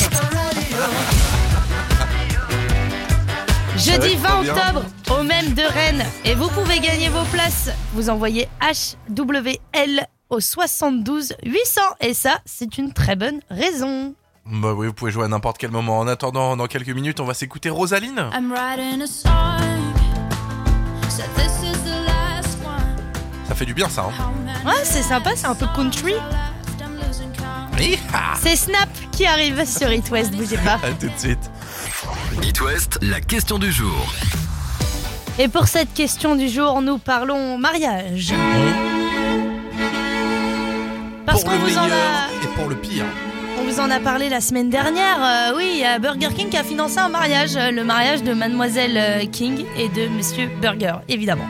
[3.78, 4.54] Jeudi être 20 trop bien.
[4.54, 4.84] octobre,
[5.20, 6.06] au même de Rennes.
[6.24, 7.70] Et vous pouvez gagner vos places.
[7.94, 11.82] Vous envoyez HWL au 72 800.
[12.02, 14.16] Et ça, c'est une très bonne raison.
[14.46, 16.00] Bah oui, vous pouvez jouer à n'importe quel moment.
[16.00, 18.30] En attendant, dans quelques minutes, on va s'écouter Rosaline.
[18.34, 19.32] I'm writing a song.
[21.10, 22.96] So this is the last one.
[23.48, 24.04] Ça fait du bien ça.
[24.04, 24.68] Hein.
[24.68, 26.14] Ouais, c'est sympa, c'est un peu country.
[28.42, 30.80] C'est Snap qui arrive sur It West, bougez pas.
[30.84, 31.52] À tout de suite.
[32.44, 34.14] It West, la question du jour.
[35.40, 38.34] Et pour cette question du jour, nous parlons mariage.
[41.26, 43.06] Parce pour qu'on le vous, en a, et pour le pire.
[43.60, 45.18] on vous en a parlé la semaine dernière.
[45.20, 48.24] Euh, oui, il y a Burger King qui a financé un mariage, euh, le mariage
[48.24, 51.48] de Mademoiselle euh, King et de Monsieur Burger, évidemment.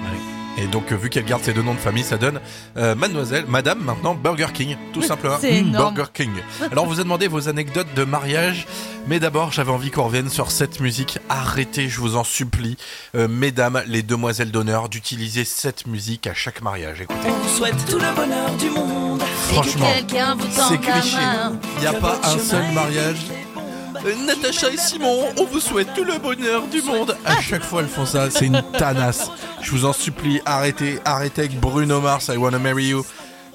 [0.57, 2.39] Et donc, euh, vu qu'elle garde ses deux noms de famille, ça donne
[2.77, 5.37] euh, Mademoiselle, Madame, maintenant Burger King, tout simplement.
[5.41, 5.93] Mm, énorme.
[5.95, 6.31] Burger King.
[6.71, 8.65] Alors, on vous a demandé vos anecdotes de mariage,
[9.07, 11.19] mais d'abord, j'avais envie qu'on revienne sur cette musique.
[11.29, 12.77] Arrêtez, je vous en supplie,
[13.15, 17.01] euh, mesdames, les demoiselles d'honneur, d'utiliser cette musique à chaque mariage.
[17.01, 19.21] Écoutez, souhaite tout le bonheur du monde.
[19.49, 21.17] franchement, Quelqu'un vous tend c'est cliché.
[21.77, 23.25] Il n'y a pas un seul mariage.
[24.13, 27.17] Natacha et Simon, on vous souhaite tout le bonheur du monde.
[27.25, 28.29] À chaque fois, elles font ça.
[28.29, 29.31] C'est une tanasse.
[29.61, 33.05] Je vous en supplie, arrêtez, arrêtez avec Bruno Mars, I Wanna Marry You.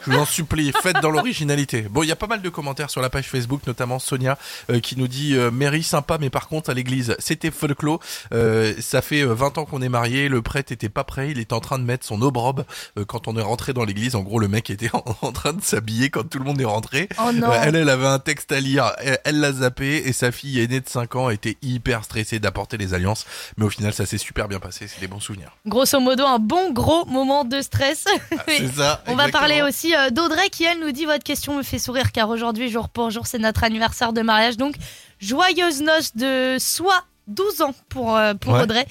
[0.06, 1.82] Je vous en supplie, faites dans l'originalité.
[1.82, 4.38] Bon, il y a pas mal de commentaires sur la page Facebook, notamment Sonia
[4.70, 8.00] euh, qui nous dit euh, mairie sympa, mais par contre à l'église c'était folklore.
[8.32, 11.38] Euh, ça fait euh, 20 ans qu'on est mariés, le prêtre était pas prêt, il
[11.38, 12.64] était en train de mettre son obrobe
[12.98, 14.14] euh, quand on est rentré dans l'église.
[14.14, 16.64] En gros, le mec était en, en train de s'habiller quand tout le monde est
[16.66, 17.08] rentré.
[17.18, 17.30] Oh.
[17.30, 18.92] Euh, elle, elle avait un texte à lire,
[19.24, 22.94] elle l'a zappé et sa fille aînée de 5 ans était hyper stressée d'apporter les
[22.94, 23.26] alliances.
[23.56, 25.56] Mais au final, ça s'est super bien passé, c'est des bons souvenirs.
[25.66, 28.04] Grosso modo, un bon gros moment de stress.
[28.46, 29.02] C'est ça.
[29.06, 32.12] On va parler aussi euh, d'Audrey qui, elle, nous dit Votre question me fait sourire
[32.12, 34.56] car aujourd'hui, jour pour jour, c'est notre anniversaire de mariage.
[34.56, 34.74] Donc,
[35.20, 38.62] joyeuse noce de soit 12 ans pour, euh, pour Ouais.
[38.62, 38.86] Audrey.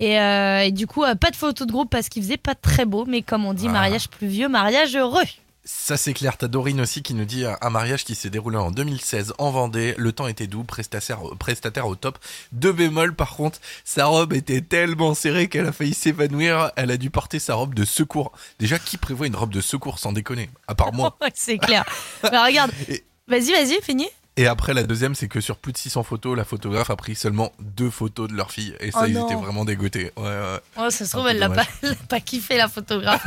[0.00, 2.84] Et, euh, et du coup, pas de photo de groupe parce qu'il faisait pas très
[2.84, 3.04] beau.
[3.06, 3.72] Mais comme on dit, Ah.
[3.72, 5.24] mariage pluvieux, mariage heureux.
[5.70, 8.56] Ça c'est clair, t'as Dorine aussi qui nous dit euh, un mariage qui s'est déroulé
[8.56, 12.18] en 2016 en Vendée, le temps était doux, prestataire, prestataire au top.
[12.52, 16.96] Deux bémols par contre, sa robe était tellement serrée qu'elle a failli s'évanouir, elle a
[16.96, 18.32] dû porter sa robe de secours.
[18.58, 20.48] Déjà, qui prévoit une robe de secours sans déconner?
[20.68, 21.18] À part moi.
[21.34, 21.84] C'est clair.
[22.22, 22.70] bah, regarde.
[22.88, 24.08] Et- Vas-y, vas-y, finis.
[24.40, 27.16] Et après, la deuxième, c'est que sur plus de 600 photos, la photographe a pris
[27.16, 28.72] seulement deux photos de leur fille.
[28.78, 29.26] Et ça, Oh ils non.
[29.26, 30.12] étaient vraiment dégoûtés.
[30.16, 30.60] Ouais, ouais.
[30.78, 31.64] Oh, ça se trouve, elle l'a pas,
[32.08, 33.20] pas kiffé, la photographe.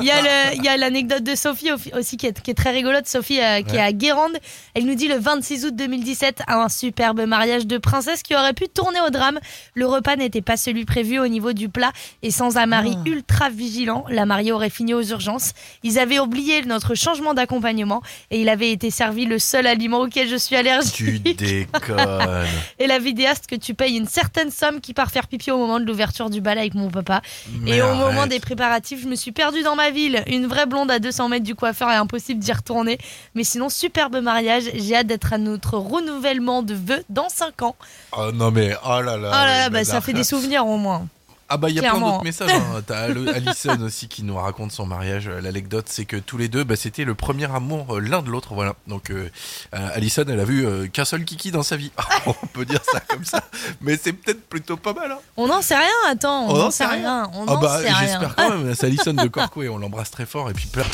[0.00, 2.50] Il y a le- il y a l'anecdote de Sophie au- aussi qui est, qui
[2.50, 3.06] est très rigolote.
[3.06, 3.78] Sophie, euh, qui Ouais.
[3.78, 4.36] est à Guérande.
[4.74, 8.68] Elle nous dit le 26 août 2017, un superbe mariage de princesse qui aurait pu
[8.68, 9.38] tourner au drame.
[9.74, 13.08] Le repas n'était pas celui prévu au niveau du plat et sans un mari Ah.
[13.08, 15.52] ultra vigilant, la mariée aurait fini aux urgences.
[15.84, 18.02] Ils avaient oublié notre changement d'accompagnement
[18.32, 21.22] et il avait été servi le seul aliment auquel je suis allergique.
[21.22, 22.46] Tu déconnes.
[22.78, 25.80] Et la vidéaste que tu payes une certaine somme qui part faire pipi au moment
[25.80, 27.22] de l'ouverture du bal avec mon papa.
[27.60, 30.22] Mais Et au moment des préparatifs, je me suis perdue dans ma ville.
[30.26, 32.98] Une vraie blonde à 200 mètres du coiffeur et impossible d'y retourner.
[33.34, 34.64] Mais sinon, superbe mariage.
[34.74, 37.76] J'ai hâte d'être à notre renouvellement de vœux dans 5 ans.
[38.16, 39.30] Oh non mais, oh là là.
[39.32, 41.06] oh là là, bah, ça fait des souvenirs au moins.
[41.48, 42.12] Ah bah il y a plein Clairement.
[42.12, 42.50] d'autres messages.
[42.50, 42.82] Hein.
[42.86, 45.28] T'as Al- Alison aussi qui nous raconte son mariage.
[45.28, 48.30] Euh, L'anecdote c'est que tous les deux, bah, c'était le premier amour euh, l'un de
[48.30, 48.54] l'autre.
[48.54, 48.74] Voilà.
[48.88, 49.28] Donc euh,
[49.72, 51.92] Alison, elle a vu euh, qu'un seul kiki dans sa vie.
[52.26, 53.42] On peut dire ça comme ça,
[53.80, 55.12] mais c'est peut-être plutôt pas mal.
[55.12, 55.18] Hein.
[55.36, 56.48] On n'en sait rien, attends.
[56.48, 57.30] On n'en sait rien.
[57.34, 58.00] On Ah bah sait rien.
[58.00, 58.74] j'espère quand même.
[58.74, 60.86] C'est Alison de Corcoué, on l'embrasse très fort et puis peur.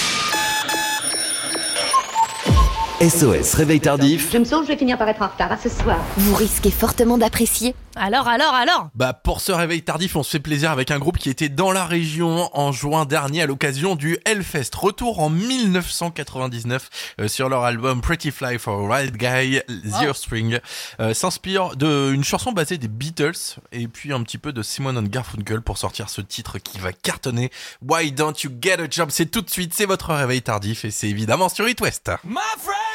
[3.03, 4.31] SOS Réveil Tardif.
[4.33, 5.99] Je me sens que je vais finir par être en retard à ce soir.
[6.19, 7.75] Vous risquez fortement d'apprécier.
[7.97, 11.19] Alors, alors, alors Bah pour ce réveil tardif, on se fait plaisir avec un groupe
[11.19, 14.71] qui était dans la région en juin dernier à l'occasion du Hellfest.
[14.75, 16.89] Retour en 1999
[17.21, 20.61] euh, sur leur album Pretty Fly for a Wild Guy, The Offspring,
[21.01, 25.03] euh, s'inspire d'une chanson basée des Beatles et puis un petit peu de Simon and
[25.03, 27.51] Garfunkel pour sortir ce titre qui va cartonner.
[27.87, 29.09] Why don't you get a job?
[29.11, 32.11] C'est tout de suite, c'est votre réveil tardif et c'est évidemment sur It West.
[32.25, 32.39] My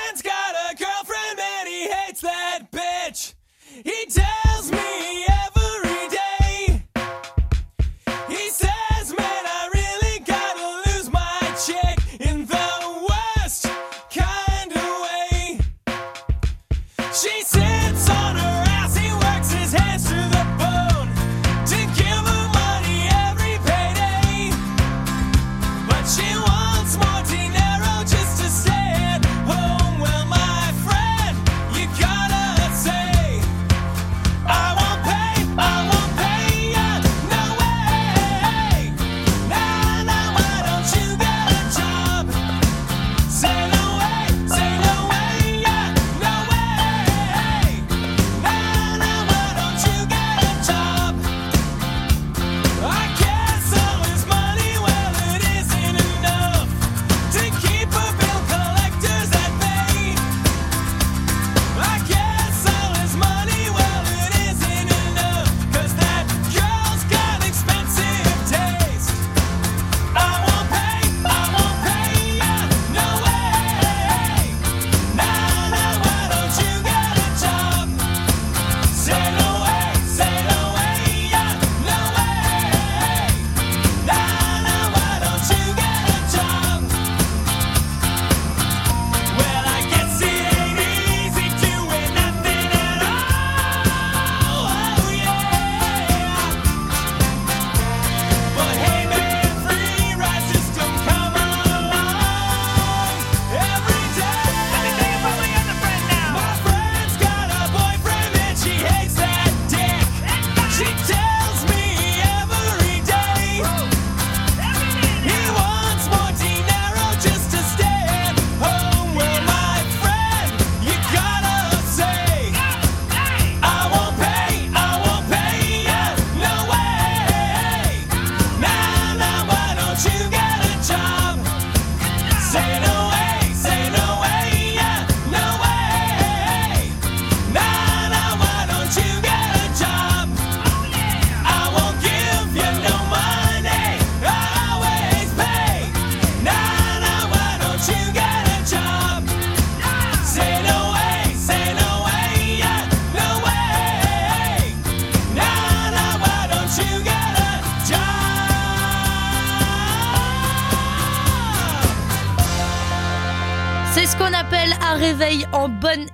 [0.07, 3.33] friend's got a girlfriend and he hates that bitch.
[3.83, 4.36] He tells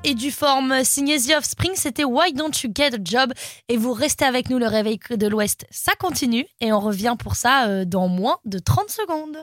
[0.03, 0.83] et due forme.
[0.83, 3.33] Signé The Offspring, c'était Why Don't You Get a Job?
[3.69, 6.45] Et vous restez avec nous, le réveil de l'Ouest, ça continue.
[6.61, 9.37] Et on revient pour ça euh, dans moins de 30 secondes.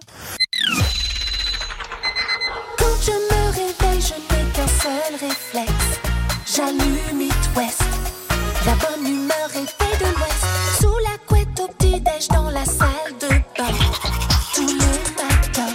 [2.79, 6.01] Quand je me réveille, je n'ai qu'un seul réflexe.
[6.55, 7.83] J'allume It West.
[8.67, 10.45] La bonne humeur est de l'Ouest.
[10.81, 12.89] Sous la couette au petit-déj dans la salle
[13.21, 13.73] de bain.
[14.55, 15.75] Tous les matins.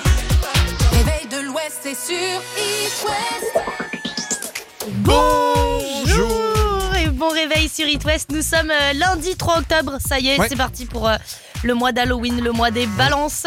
[0.91, 3.84] Réveil de l'Ouest, c'est sur It West.
[5.05, 8.31] Bonjour et bon réveil sur It West.
[8.31, 9.97] Nous sommes euh, lundi 3 octobre.
[10.05, 10.47] Ça y est, Ouais.
[10.49, 11.15] c'est parti pour euh,
[11.63, 13.45] le mois d'Halloween, le mois des balances.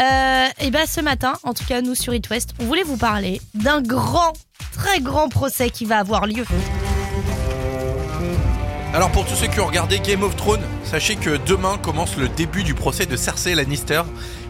[0.00, 2.96] Euh, et ben ce matin, en tout cas nous sur It West, on voulait vous
[2.96, 4.32] parler d'un grand,
[4.72, 6.44] très grand procès qui va avoir lieu.
[8.94, 12.28] Alors pour tous ceux qui ont regardé Game of Thrones, sachez que demain commence le
[12.28, 14.02] début du procès de Cersei Lannister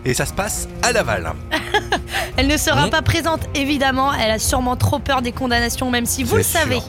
[0.04, 1.32] et ça se passe à Laval.
[2.36, 2.90] Elle ne sera Mmh.
[2.90, 4.12] pas présente, évidemment.
[4.12, 6.80] Elle a sûrement trop peur des condamnations, même si vous le savez.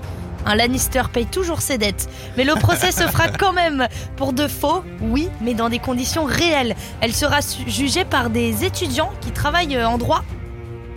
[0.45, 2.09] Un Lannister paye toujours ses dettes.
[2.35, 6.23] Mais le procès se fera quand même pour de faux, oui, mais dans des conditions
[6.23, 6.75] réelles.
[7.01, 10.23] Elle sera jugée par des étudiants qui travaillent euh, en droit.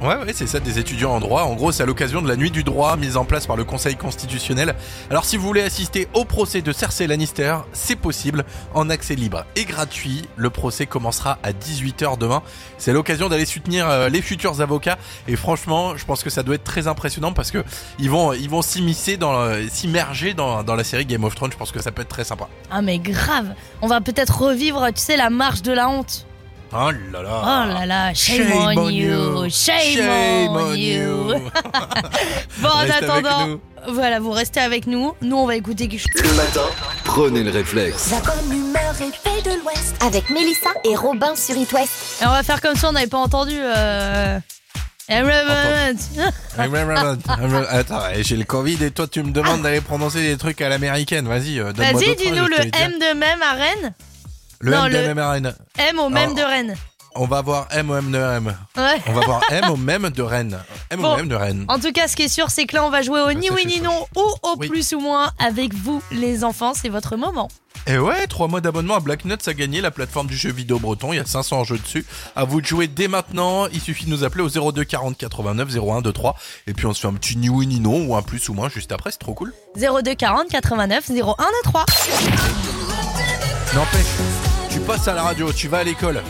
[0.05, 1.45] Ouais, c'est ça, des étudiants en droit.
[1.45, 3.65] En gros, c'est à l'occasion de la nuit du droit mise en place par le
[3.65, 4.75] Conseil constitutionnel.
[5.09, 9.47] Alors, si vous voulez assister au procès de Cersei Lannister, c'est possible en accès libre
[9.57, 10.29] et gratuit.
[10.37, 12.43] Le procès commencera à 18h demain.
[12.77, 14.99] C'est l'occasion d'aller soutenir euh, les futurs avocats.
[15.27, 17.65] Et franchement, je pense que ça doit être très impressionnant parce que
[17.99, 21.53] ils vont, ils vont s'immiscer dans, euh, s'immerger dans, dans la série Game of Thrones.
[21.53, 22.51] Je pense que ça peut être très sympa.
[22.71, 26.27] Ah, mais grave On va peut-être revivre, tu sais, la marche de la honte.
[26.73, 27.41] Oh là là.
[27.43, 31.35] Oh là là, shame, on, you, shame, on, you.
[32.61, 35.15] Bon, en attendant, voilà, vous restez avec nous.
[35.23, 36.23] Nous, on va écouter quelque chose.
[36.23, 36.67] Le matin,
[37.05, 38.11] prenez le réflexe.
[38.11, 39.95] La bonne humeur est faite de l'Ouest.
[40.01, 42.23] Avec Mélissa et Robin sur It West.
[42.23, 43.57] Et on va faire comme si on n'avait pas entendu.
[43.57, 44.41] Euh...
[47.69, 51.29] Attends, j'ai le Covid et toi tu me demandes d'aller prononcer des trucs à l'américaine.
[51.29, 52.57] Vas-y, euh, donne-moi Vas-y, dis-nous le.
[52.57, 53.95] M de même à Rennes.
[54.65, 55.55] Le non, M de le- MMRN.
[55.79, 56.37] M au même Oh.
[56.39, 56.75] de Rennes.
[57.17, 58.57] On va voir M au M de M.
[58.77, 59.01] Ouais.
[59.07, 60.59] On va voir M au même de Rennes.
[60.91, 61.13] M Bon.
[61.13, 61.65] au même de Rennes.
[61.69, 63.51] En tout cas, ce qui est sûr, c'est que là, on va jouer au ni
[63.51, 64.69] oui ni non ou au Oui.
[64.69, 66.73] plus ou moins avec vous, les enfants.
[66.75, 67.49] C'est votre moment.
[67.87, 70.79] Et ouais, trois mois d'abonnement à Black Nuts a gagné la plateforme du jeu vidéo
[70.81, 71.13] breton.
[71.13, 72.05] Il y a 500 jeux dessus.
[72.35, 73.67] À vous de jouer dès maintenant.
[73.69, 76.35] Il suffit de nous appeler au 02 40 89 01 23.
[76.67, 78.55] Et puis on se fait un petit ni oui ni non ou un plus ou
[78.55, 79.13] moins juste après.
[79.13, 79.53] C'est trop cool.
[79.77, 81.85] 02 40 89 01 3.
[83.75, 84.07] N'empêche,
[84.71, 86.23] tu passes à la radio, tu vas à l'école.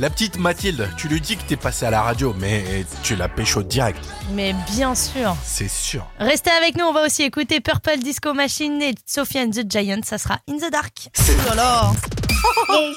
[0.00, 3.28] La petite Mathilde, tu lui dis que t'es passé à la radio, mais tu la
[3.28, 3.98] pécho direct.
[4.32, 5.36] Mais bien sûr.
[5.42, 6.06] C'est sûr.
[6.20, 10.02] Restez avec nous, on va aussi écouter Purple Disco Machine et Sophie and the Giant.
[10.04, 11.10] Ça sera In the Dark.
[12.44, 12.92] Oh là là.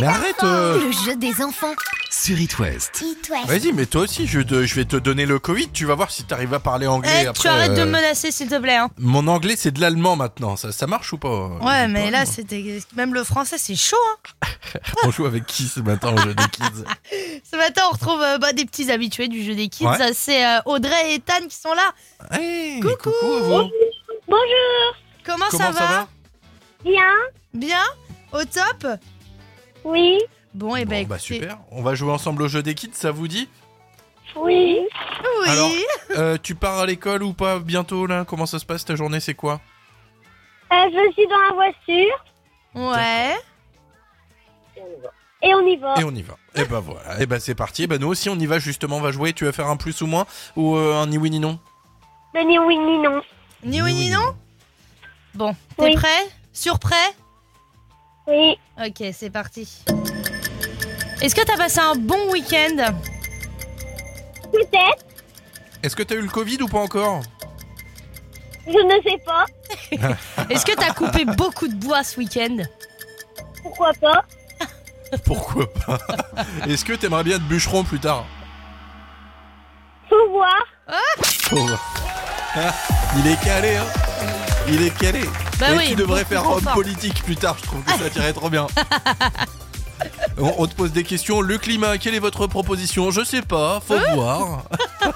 [0.00, 1.72] Mais arrête euh, Le jeu des enfants.
[2.10, 3.02] Sur It West.
[3.04, 3.46] It West.
[3.46, 5.70] Vas-y, mais toi aussi, je, te- je vais te donner le Covid.
[5.70, 7.42] Tu vas voir si t'arrives à parler anglais Eh, après.
[7.42, 8.76] tu arrêtes de euh, me menacer, s'il te plaît.
[8.76, 8.90] hein.
[8.98, 10.56] Mon anglais, c'est de l'allemand maintenant.
[10.56, 12.80] Ça, ça marche ou pas Ouais, Dis mais pas, là, c'était.
[12.96, 13.96] Même le français, c'est chaud.
[14.42, 14.48] Hein.
[15.04, 16.84] On joue avec qui ce matin au jeu des kids?
[17.50, 19.86] Ce matin, on retrouve euh, bah, des petits habitués du jeu des kids.
[19.86, 20.12] Ouais.
[20.14, 21.92] C'est euh, Audrey et Tan qui sont là.
[22.30, 23.10] Hey, Coucou.
[23.10, 23.70] coucou à vous.
[24.28, 24.94] Bonjour.
[25.26, 26.08] Comment, Comment ça, va,
[26.84, 27.02] Bien.
[27.54, 27.82] Bien?
[28.32, 28.86] Au top
[29.84, 30.18] Oui.
[30.54, 31.58] Bon, et Bon, ben bah écoutez- super.
[31.70, 33.48] On va jouer ensemble au jeu des kids, ça vous dit
[34.36, 34.78] Oui.
[35.40, 35.48] Oui.
[35.48, 35.70] Alors,
[36.16, 38.24] Euh, Tu pars à l'école ou pas bientôt là?
[38.24, 39.20] Comment ça se passe ta journée?
[39.20, 39.60] C'est quoi?
[40.72, 42.24] Euh, je suis dans la voiture
[42.74, 43.34] ouais.
[45.42, 45.94] et on y va.
[46.00, 46.34] Et on y va.
[46.54, 47.20] Et bah voilà.
[47.20, 47.84] Et bah c'est parti.
[47.84, 48.96] Et bah nous aussi on y va justement.
[48.96, 49.32] On va jouer.
[49.32, 51.58] Tu vas faire un plus ou moins ou euh, un ni oui ni non?
[52.34, 53.22] Le ni oui ni non.
[53.64, 54.34] Ni oui ni non
[55.34, 55.94] Bon, t'es Oui.
[55.94, 56.28] prêt?
[56.52, 56.96] Sur prêt?
[58.26, 58.58] Oui.
[58.78, 59.68] Ok, c'est parti.
[61.20, 62.94] Est-ce que t'as passé un bon week-end?
[64.52, 65.04] Peut-être.
[65.82, 67.20] Est-ce que t'as eu le Covid ou pas encore?
[68.66, 69.46] Je ne sais pas.
[70.50, 72.58] Est-ce que t'as coupé beaucoup de bois ce week-end?
[73.62, 74.24] Pourquoi pas.
[75.24, 75.98] Pourquoi pas?
[76.68, 78.24] Est-ce que t'aimerais bien être bûcheron plus tard?
[80.08, 80.64] Faut voir.
[81.24, 81.92] Faut voir.
[82.54, 82.72] Ah,
[83.18, 84.09] Il est calé, hein
[84.70, 85.20] Il est calé.
[85.58, 87.56] Bah Et oui, tu devrais faire homme politique plus tard.
[87.60, 88.66] Je trouve que ça tirait trop bien.
[90.38, 91.42] On, on te pose des questions.
[91.42, 93.10] Le climat, quelle est votre proposition?
[93.10, 94.62] Je sais pas, faut Hein voir.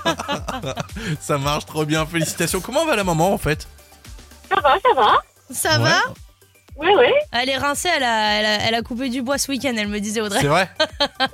[1.21, 2.61] ça marche trop bien, félicitations.
[2.61, 3.67] Comment va la maman en fait?
[4.51, 5.13] Ça va, ça va.
[5.51, 5.85] Ça Ouais.
[5.89, 6.01] va
[6.77, 7.07] Oui, oui.
[7.33, 9.89] Elle est rincée, elle a, elle, a, elle a coupé du bois ce week-end, elle
[9.89, 10.41] me disait Audrey.
[10.43, 10.69] C'est vrai?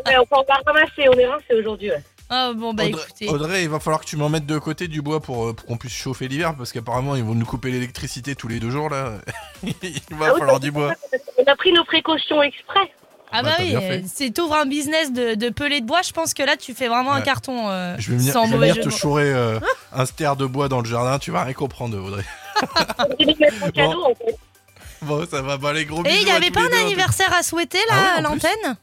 [0.06, 1.08] Ouais, on peut encore ramasser.
[1.08, 1.90] On est rincés aujourd'hui.
[1.90, 2.04] ouais.
[2.32, 3.28] Oh bon bah Audrey, écoutez.
[3.28, 5.66] Audrey, il va falloir que tu m'en mettes de côté du bois pour, euh, pour
[5.66, 8.88] qu'on puisse chauffer l'hiver parce qu'apparemment ils vont nous couper l'électricité tous les deux jours
[8.88, 9.14] là.
[9.64, 9.72] il
[10.10, 10.94] va Ah oui, falloir du bois.
[11.38, 12.92] On a pris nos précautions exprès.
[13.32, 16.12] Ah bah, Bah, oui, euh, si t'ouvres un business de, de pelé de bois, je
[16.12, 18.54] pense que là tu fais vraiment un carton euh, Je vais venir, sans je vais
[18.56, 19.58] mauvais venir te chourer euh,
[19.92, 22.24] un ster de bois dans le jardin, tu vas rien comprendre, Audrey.
[23.20, 24.36] Je vais mettre mon cadeau, en fait.
[25.02, 26.18] Bon, ça va, bah les gros Et bisous.
[26.22, 28.76] il y à avait pas un anniversaire à souhaiter Ah là ouais, à l'antenne?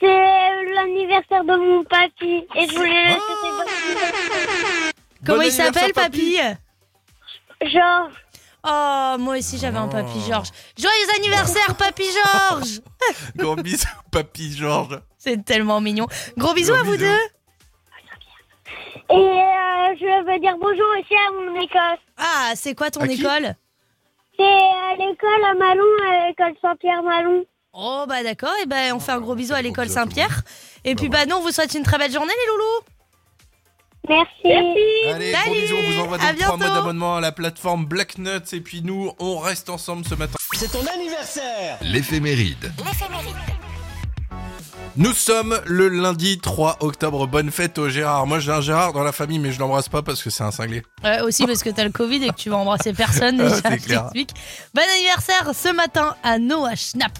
[0.00, 3.16] C'est l'anniversaire de mon papy et je voulais Ah.
[3.16, 4.92] le
[5.24, 6.38] Comment Bon il s'appelle papy
[7.62, 8.08] Genre,
[8.68, 10.28] Oh, moi aussi j'avais un papy Oh.
[10.28, 10.50] Georges.
[10.76, 12.80] Joyeux anniversaire papy Georges
[13.36, 15.00] Gros bisous, papy Georges.
[15.18, 16.06] C'est tellement mignon.
[16.36, 17.04] Gros bisous Gros à vous bisous.
[17.04, 17.20] deux.
[19.10, 21.98] et euh, je veux dire bonjour aussi à mon école.
[22.18, 23.54] Ah, c'est quoi ton À qui école?
[24.38, 27.44] C'est à l'école à Malon, à l'école Saint-Pierre-Malon.
[27.78, 30.42] Oh bah d'accord, et ben on fait un gros bisou à l'école Saint-Pierre.
[30.84, 32.84] Et puis bah nous on vous souhaite une très belle journée les loulous.
[34.08, 35.10] Merci.
[35.12, 36.56] Allez, Salut, gros bisous, on vous envoie à donc trois bientôt.
[36.58, 40.36] mois d'abonnement à la plateforme Black Nuts et puis nous, on reste ensemble ce matin.
[40.54, 42.72] C'est ton anniversaire L'éphéméride.
[44.98, 47.26] Nous sommes le lundi 3 octobre.
[47.26, 48.26] Bonne fête au Gérard.
[48.26, 50.50] Moi j'ai un Gérard dans la famille mais je l'embrasse pas parce que c'est un
[50.50, 50.82] cinglé.
[51.04, 53.78] Ouais, aussi parce que t'as le Covid et que tu vas embrasser personne déjà, C'est
[53.80, 54.00] je clair.
[54.02, 54.30] t'explique.
[54.72, 57.12] Bon anniversaire ce matin à Noah Schnapp.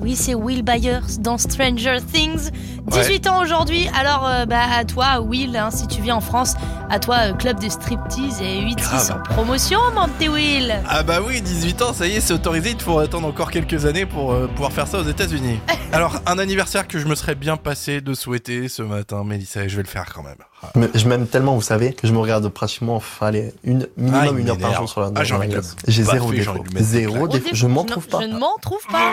[0.00, 2.50] Oui, c'est Will Byers dans Stranger Things.
[2.86, 3.88] 18 ans aujourd'hui.
[3.98, 6.54] Alors, euh, bah, à toi, Will, hein, si tu viens en France,
[6.88, 9.12] à toi, euh, club de striptease et 8-6 Grave.
[9.12, 10.72] en promotion, mon petit Will.
[10.88, 12.70] Ah bah oui, 18 ans, ça y est, c'est autorisé.
[12.70, 15.58] Il faut attendre encore quelques années pour euh, pouvoir faire ça aux États-Unis.
[15.92, 19.68] Alors, un anniversaire que je me serais bien passé de souhaiter ce matin, Mélissa, et
[19.68, 20.38] je vais le faire quand même.
[20.62, 20.70] Ah.
[20.74, 24.00] Mais Je m'aime tellement, vous savez, que je me regarde pratiquement enfin, allez, une, Ah,
[24.00, 25.60] minimum une heure par jour sur la, Ah, j'ai envie de.
[25.86, 26.64] J'ai zéro défaut.
[26.76, 27.48] Zéro défaut.
[27.52, 28.20] Je m'en trouve pas.
[28.22, 29.12] Je ne m'en trouve pas.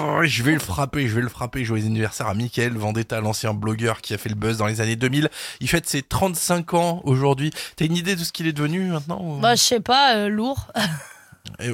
[0.00, 1.64] Oh, je vais le frapper, je vais le frapper.
[1.64, 4.96] Joyeux anniversaire à Mickaël Vendetta, l'ancien blogueur qui a fait le buzz dans les années
[4.96, 5.28] 2000.
[5.60, 7.50] Il fête ses 35 ans aujourd'hui.
[7.76, 10.28] T'as une idée de ce qu'il est devenu maintenant ou- Bah, je sais pas, euh,
[10.28, 10.68] lourd.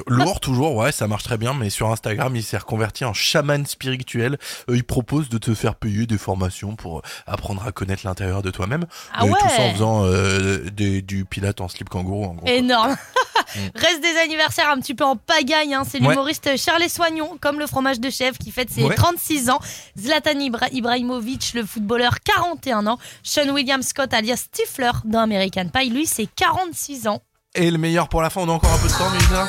[0.07, 3.65] Lourd toujours, ouais, ça marche très bien, mais sur Instagram, il s'est reconverti en chaman
[3.65, 4.37] spirituel.
[4.69, 8.41] Euh, il propose de te faire payer des formations pour euh, apprendre à connaître l'intérieur
[8.41, 8.85] de toi-même.
[9.13, 9.73] Ah Et Tout ça en ouais.
[9.73, 12.47] faisant euh, des- du pilate en slip kangourou, en gros.
[12.47, 12.95] Énorme.
[13.75, 15.73] Reste des anniversaires un petit peu en pagaille.
[15.73, 15.83] hein.
[15.87, 16.09] C'est Ouais.
[16.09, 18.95] l'humoriste Charles Soignon, comme le fromage de chèvre, qui fête ses Ouais.
[18.95, 19.59] 36 ans.
[19.99, 22.97] Zlatan Ibra- Ibrahimovic, le footballeur, 41 ans.
[23.21, 27.21] Sean William Scott, alias Stifler, dans American Pie, lui, c'est 46 ans.
[27.55, 29.47] Et le meilleur pour la fin, on a encore un peu de temps, Mélissa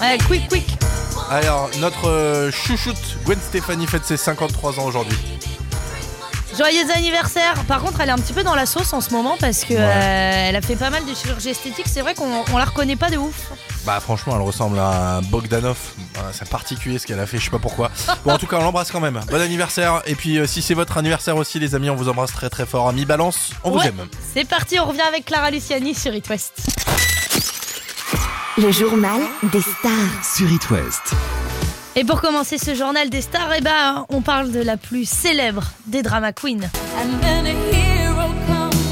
[0.00, 0.66] Ouais, quick, quick.
[1.30, 5.16] Alors, notre euh, chouchoute Gwen Stefani fête ses 53 ans aujourd'hui.
[6.58, 7.54] Joyeux anniversaire.
[7.68, 9.74] Par contre, elle est un petit peu dans la sauce en ce moment parce que
[9.74, 9.78] Ouais.
[9.80, 11.86] euh, elle a fait pas mal de chirurgie esthétique.
[11.88, 13.52] C'est vrai qu'on on la reconnaît pas de ouf.
[13.86, 15.78] Bah franchement, elle ressemble à un Bogdanov.
[16.32, 17.90] C'est particulier ce qu'elle a fait, je sais pas pourquoi.
[18.24, 19.20] Bon, en tout cas, on l'embrasse quand même.
[19.30, 20.02] Bon anniversaire.
[20.04, 22.66] Et puis, euh, si c'est votre anniversaire aussi, les amis, on vous embrasse très très
[22.66, 22.88] fort.
[22.88, 24.06] Ami Balance, on vous aime.
[24.34, 26.52] C'est parti, on revient avec Clara Luciani sur It West.
[28.60, 29.20] Le journal
[29.52, 29.90] des stars.
[30.36, 31.14] Sur It West.
[31.96, 35.64] Et pour commencer ce journal des stars, eh ben, on parle de la plus célèbre
[35.86, 36.68] des drama queens.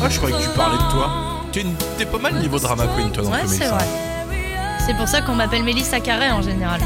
[0.03, 1.11] Ah, je croyais que tu parlais de toi.
[1.53, 3.85] T'es une- T'es pas mal niveau drama queen, toi, non Ouais, c'est vrai.
[4.87, 6.81] C'est pour ça qu'on m'appelle Mélissa Carré en général.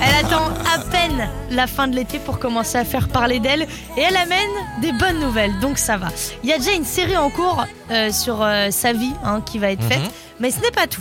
[0.00, 0.44] Elle attend
[0.74, 3.62] à peine la fin de l'été pour commencer à faire parler d'elle
[3.96, 4.48] et elle amène
[4.80, 6.08] des bonnes nouvelles, donc ça va.
[6.44, 9.58] Il y a déjà une série en cours euh, sur euh, sa vie hein, qui
[9.58, 10.08] va être faite, Mhm.
[10.38, 11.00] mais ce n'est pas tout.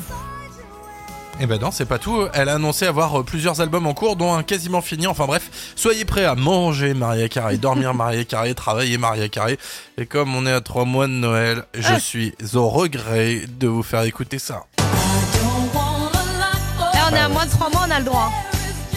[1.40, 2.24] Eh ben non, c'est pas tout.
[2.34, 5.06] Elle a annoncé avoir euh, plusieurs albums en cours, dont un quasiment fini.
[5.06, 9.60] Enfin bref, soyez prêts à manger Maria Carré, dormir Maria Carré, travailler Maria Carré.
[10.00, 12.00] Et comme on est à trois mois de Noël, je Ah.
[12.00, 14.64] suis au regret de vous faire écouter ça.
[14.80, 14.84] Là,
[17.12, 18.32] on est à moins de 3 mois, on a le droit.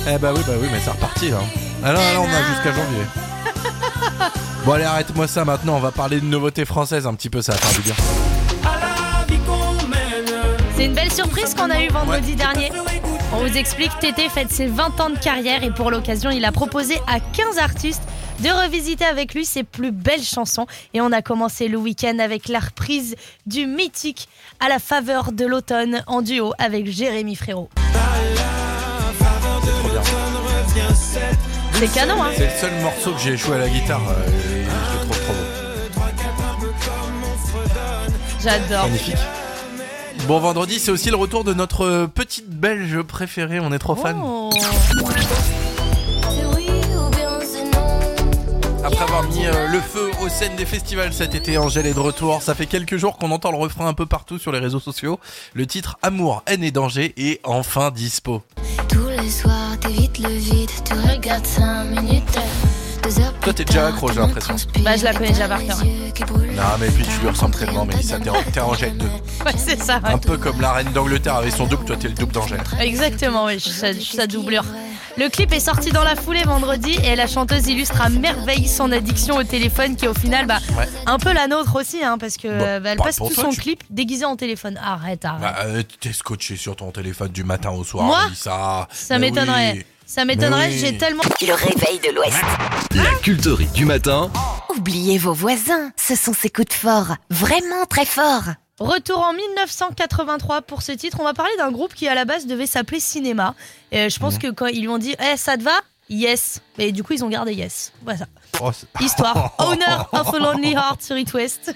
[0.09, 1.39] Eh bah oui, bah oui, mais c'est reparti là.
[1.85, 3.05] Ah non, là, on a jusqu'à janvier.
[4.67, 7.53] Bon allez, arrête-moi ça maintenant, on va parler de nouveautés françaises un petit peu, ça
[7.53, 7.95] va faire du bien.
[10.81, 12.73] C'est une belle surprise qu'on a eue vendredi dernier.
[13.35, 16.53] On vous explique, Tété fête ses 20 ans de carrière et pour l'occasion, il a
[16.53, 18.03] proposé à 15 artistes
[18.39, 20.67] de revisiter avec lui ses plus belles chansons.
[20.95, 23.15] Et on a commencé le week-end avec la reprise
[23.45, 24.27] du mythique
[24.59, 27.69] à la faveur de l'automne en duo avec Jérémy Frérot.
[27.77, 27.99] C'est
[29.83, 30.01] trop bien.
[31.75, 34.65] C'est canon, hein C'est le seul morceau que j'ai échoué à la guitare euh, et
[34.65, 35.61] je le trouve trop beau.
[38.43, 38.85] J'adore.
[38.85, 39.19] Magnifique.
[40.31, 43.59] Bon, vendredi, c'est aussi le retour de notre euh, petite belge préférée.
[43.59, 44.17] On est trop fan.
[44.23, 44.49] Oh.
[48.85, 51.99] Après avoir mis euh, le feu aux scènes des festivals cet été, Angèle est de
[51.99, 52.43] retour.
[52.43, 55.19] Ça fait quelques jours qu'on entend le refrain un peu partout sur les réseaux sociaux.
[55.53, 58.41] Le titre Amour, haine et danger est enfin dispo.
[58.89, 62.39] Tous les soirs, t'évites le vide, tu regardes 5 minutes.
[63.41, 64.55] Toi, t'es déjà accro, j'ai l'impression.
[64.83, 65.79] Bah, je la connais déjà par cœur.
[65.83, 69.07] Non, mais puis tu lui ressembles tellement, mais ça t'es t'es Angèle 2.
[69.07, 70.01] Ouais, c'est ça.
[70.05, 72.61] Un peu comme la reine d'Angleterre avait son double, toi t'es le double d'Angèle.
[72.81, 74.65] Exactement, oui, sa, sa doublure.
[75.17, 78.93] Le clip est sorti dans la foulée vendredi et la chanteuse illustre à merveille son
[78.93, 80.89] addiction au téléphone qui au final, bah, Ouais.
[81.07, 83.45] un peu la nôtre aussi, hein, parce que Bah, bah, elle pas passe tout toi,
[83.45, 84.79] son tu- clip déguisé en téléphone.
[84.83, 85.41] Arrête, arrête.
[85.41, 88.21] Bah, euh, t'es scotché sur ton téléphone du matin au soir, Moi.
[88.35, 89.73] Ça Mais m'étonnerait.
[89.79, 89.85] oui.
[90.11, 91.23] Ça m'étonnerait, j'ai tellement...
[91.41, 92.43] Le réveil de l'Ouest.
[92.97, 94.29] La culterie du matin,
[94.77, 98.49] Oubliez vos voisins, ce sont ces coups de fort, vraiment très forts.
[98.81, 101.19] Retour en 1983 pour ce titre.
[101.21, 103.55] On va parler d'un groupe qui à la base devait s'appeler Cinéma.
[103.93, 105.79] Et euh, je pense que quand ils lui ont dit Eh, ça te va?
[106.09, 106.61] Yes.
[106.79, 107.93] Et du coup, ils ont gardé Yes.
[108.03, 108.27] Voilà.
[108.61, 109.55] Oh, Histoire.
[109.59, 111.73] Owner of a Lonely Heart sur It West.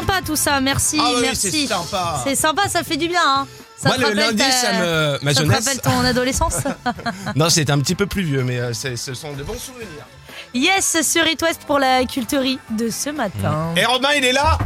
[0.00, 1.50] Sympa tout ça, merci, Ah oui, merci.
[1.50, 2.20] c'est sympa.
[2.24, 3.20] C'est sympa, ça fait du bien.
[3.24, 3.46] Hein.
[3.78, 5.64] Ça Moi, le lundi, ta- ça me- ma ça te jeunesse.
[5.66, 6.54] rappelle ton adolescence
[7.36, 10.06] Non, c'est un petit peu plus vieux, mais euh, ce sont de bons souvenirs.
[10.54, 13.72] Yes, sur It West pour la culterie de ce matin.
[13.76, 14.58] Et Robin, il est là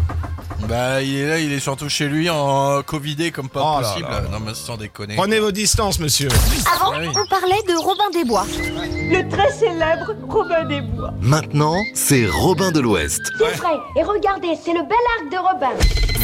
[0.68, 3.88] Bah, il est là, il est surtout chez lui en Covidé comme pas Oh là
[3.88, 4.08] possible.
[4.08, 4.28] là là.
[4.30, 5.16] Non, mais sans déconner.
[5.16, 6.28] Prenez vos distances, monsieur.
[6.72, 7.08] Avant, Ah oui.
[7.08, 8.46] on parlait de Robin des Bois.
[8.48, 11.12] Le très célèbre Robin des Bois.
[11.20, 13.20] maintenant, c'est Robin de l'Ouest.
[13.38, 13.78] Tout frais.
[13.96, 15.76] Et regardez, c'est le bel arc de Robin.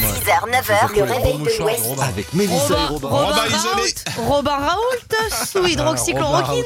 [0.06, 1.84] 6h, 9h, le réveil de l'Ouest.
[2.00, 3.08] Avec Mélissa et Robin.
[3.08, 3.94] Robin Robin isolé.
[4.16, 6.64] Raoult, Robin Raoult sous hydroxychloroquine.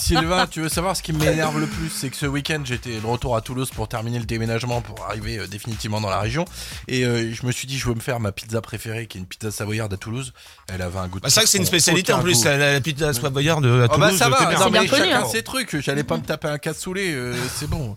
[0.00, 3.06] Sylvain, tu veux savoir ce qui m'énerve le plus C'est que ce week-end, j'étais de
[3.06, 6.44] retour à Toulouse pour terminer le déménagement, pour arriver euh, définitivement dans la région.
[6.88, 9.20] Et euh, je me suis dit, je veux me faire ma pizza préférée, qui est
[9.20, 10.32] une pizza savoyarde à Toulouse.
[10.72, 11.24] Elle avait un goût de.
[11.24, 13.84] Bah, c'est vrai que c'est une spécialité en plus, la, la pizza savoyarde de à
[13.84, 14.18] Oh bah Toulouse.
[14.18, 14.58] ça va, que bien.
[14.58, 15.28] non, mais bien connu, chacun hein.
[15.30, 15.80] ses trucs.
[15.80, 17.94] J'allais pas me taper un cassoulet, euh, c'est bon.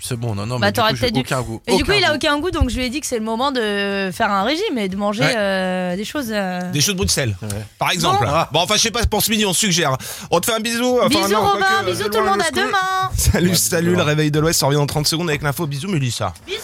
[0.00, 1.60] C'est bon, non, non, Bah, mais du t'aurais coup, dû- aucun goût.
[1.66, 3.24] Et du coup, il a aucun goût, donc je lui ai dit que c'est le
[3.24, 5.34] moment de faire un régime et de manger Ouais.
[5.36, 6.28] euh, des choses.
[6.30, 7.36] euh, Des choses de Bruxelles,
[7.78, 8.24] par exemple.
[8.24, 8.32] Bon.
[8.52, 8.60] Bon.
[8.60, 9.96] enfin, je sais pas, pour ce midi, on suggère.
[10.30, 10.98] On te fait un bisou.
[11.02, 13.10] Enfin, Bisous non, Robin, quoique, bisous euh, tout le monde, à demain.
[13.16, 15.66] Salut, salut, le réveil de l'Ouest, ça revient dans 30 secondes avec l'info.
[15.66, 16.32] Bisous, Mélissa.
[16.46, 16.58] Bisous.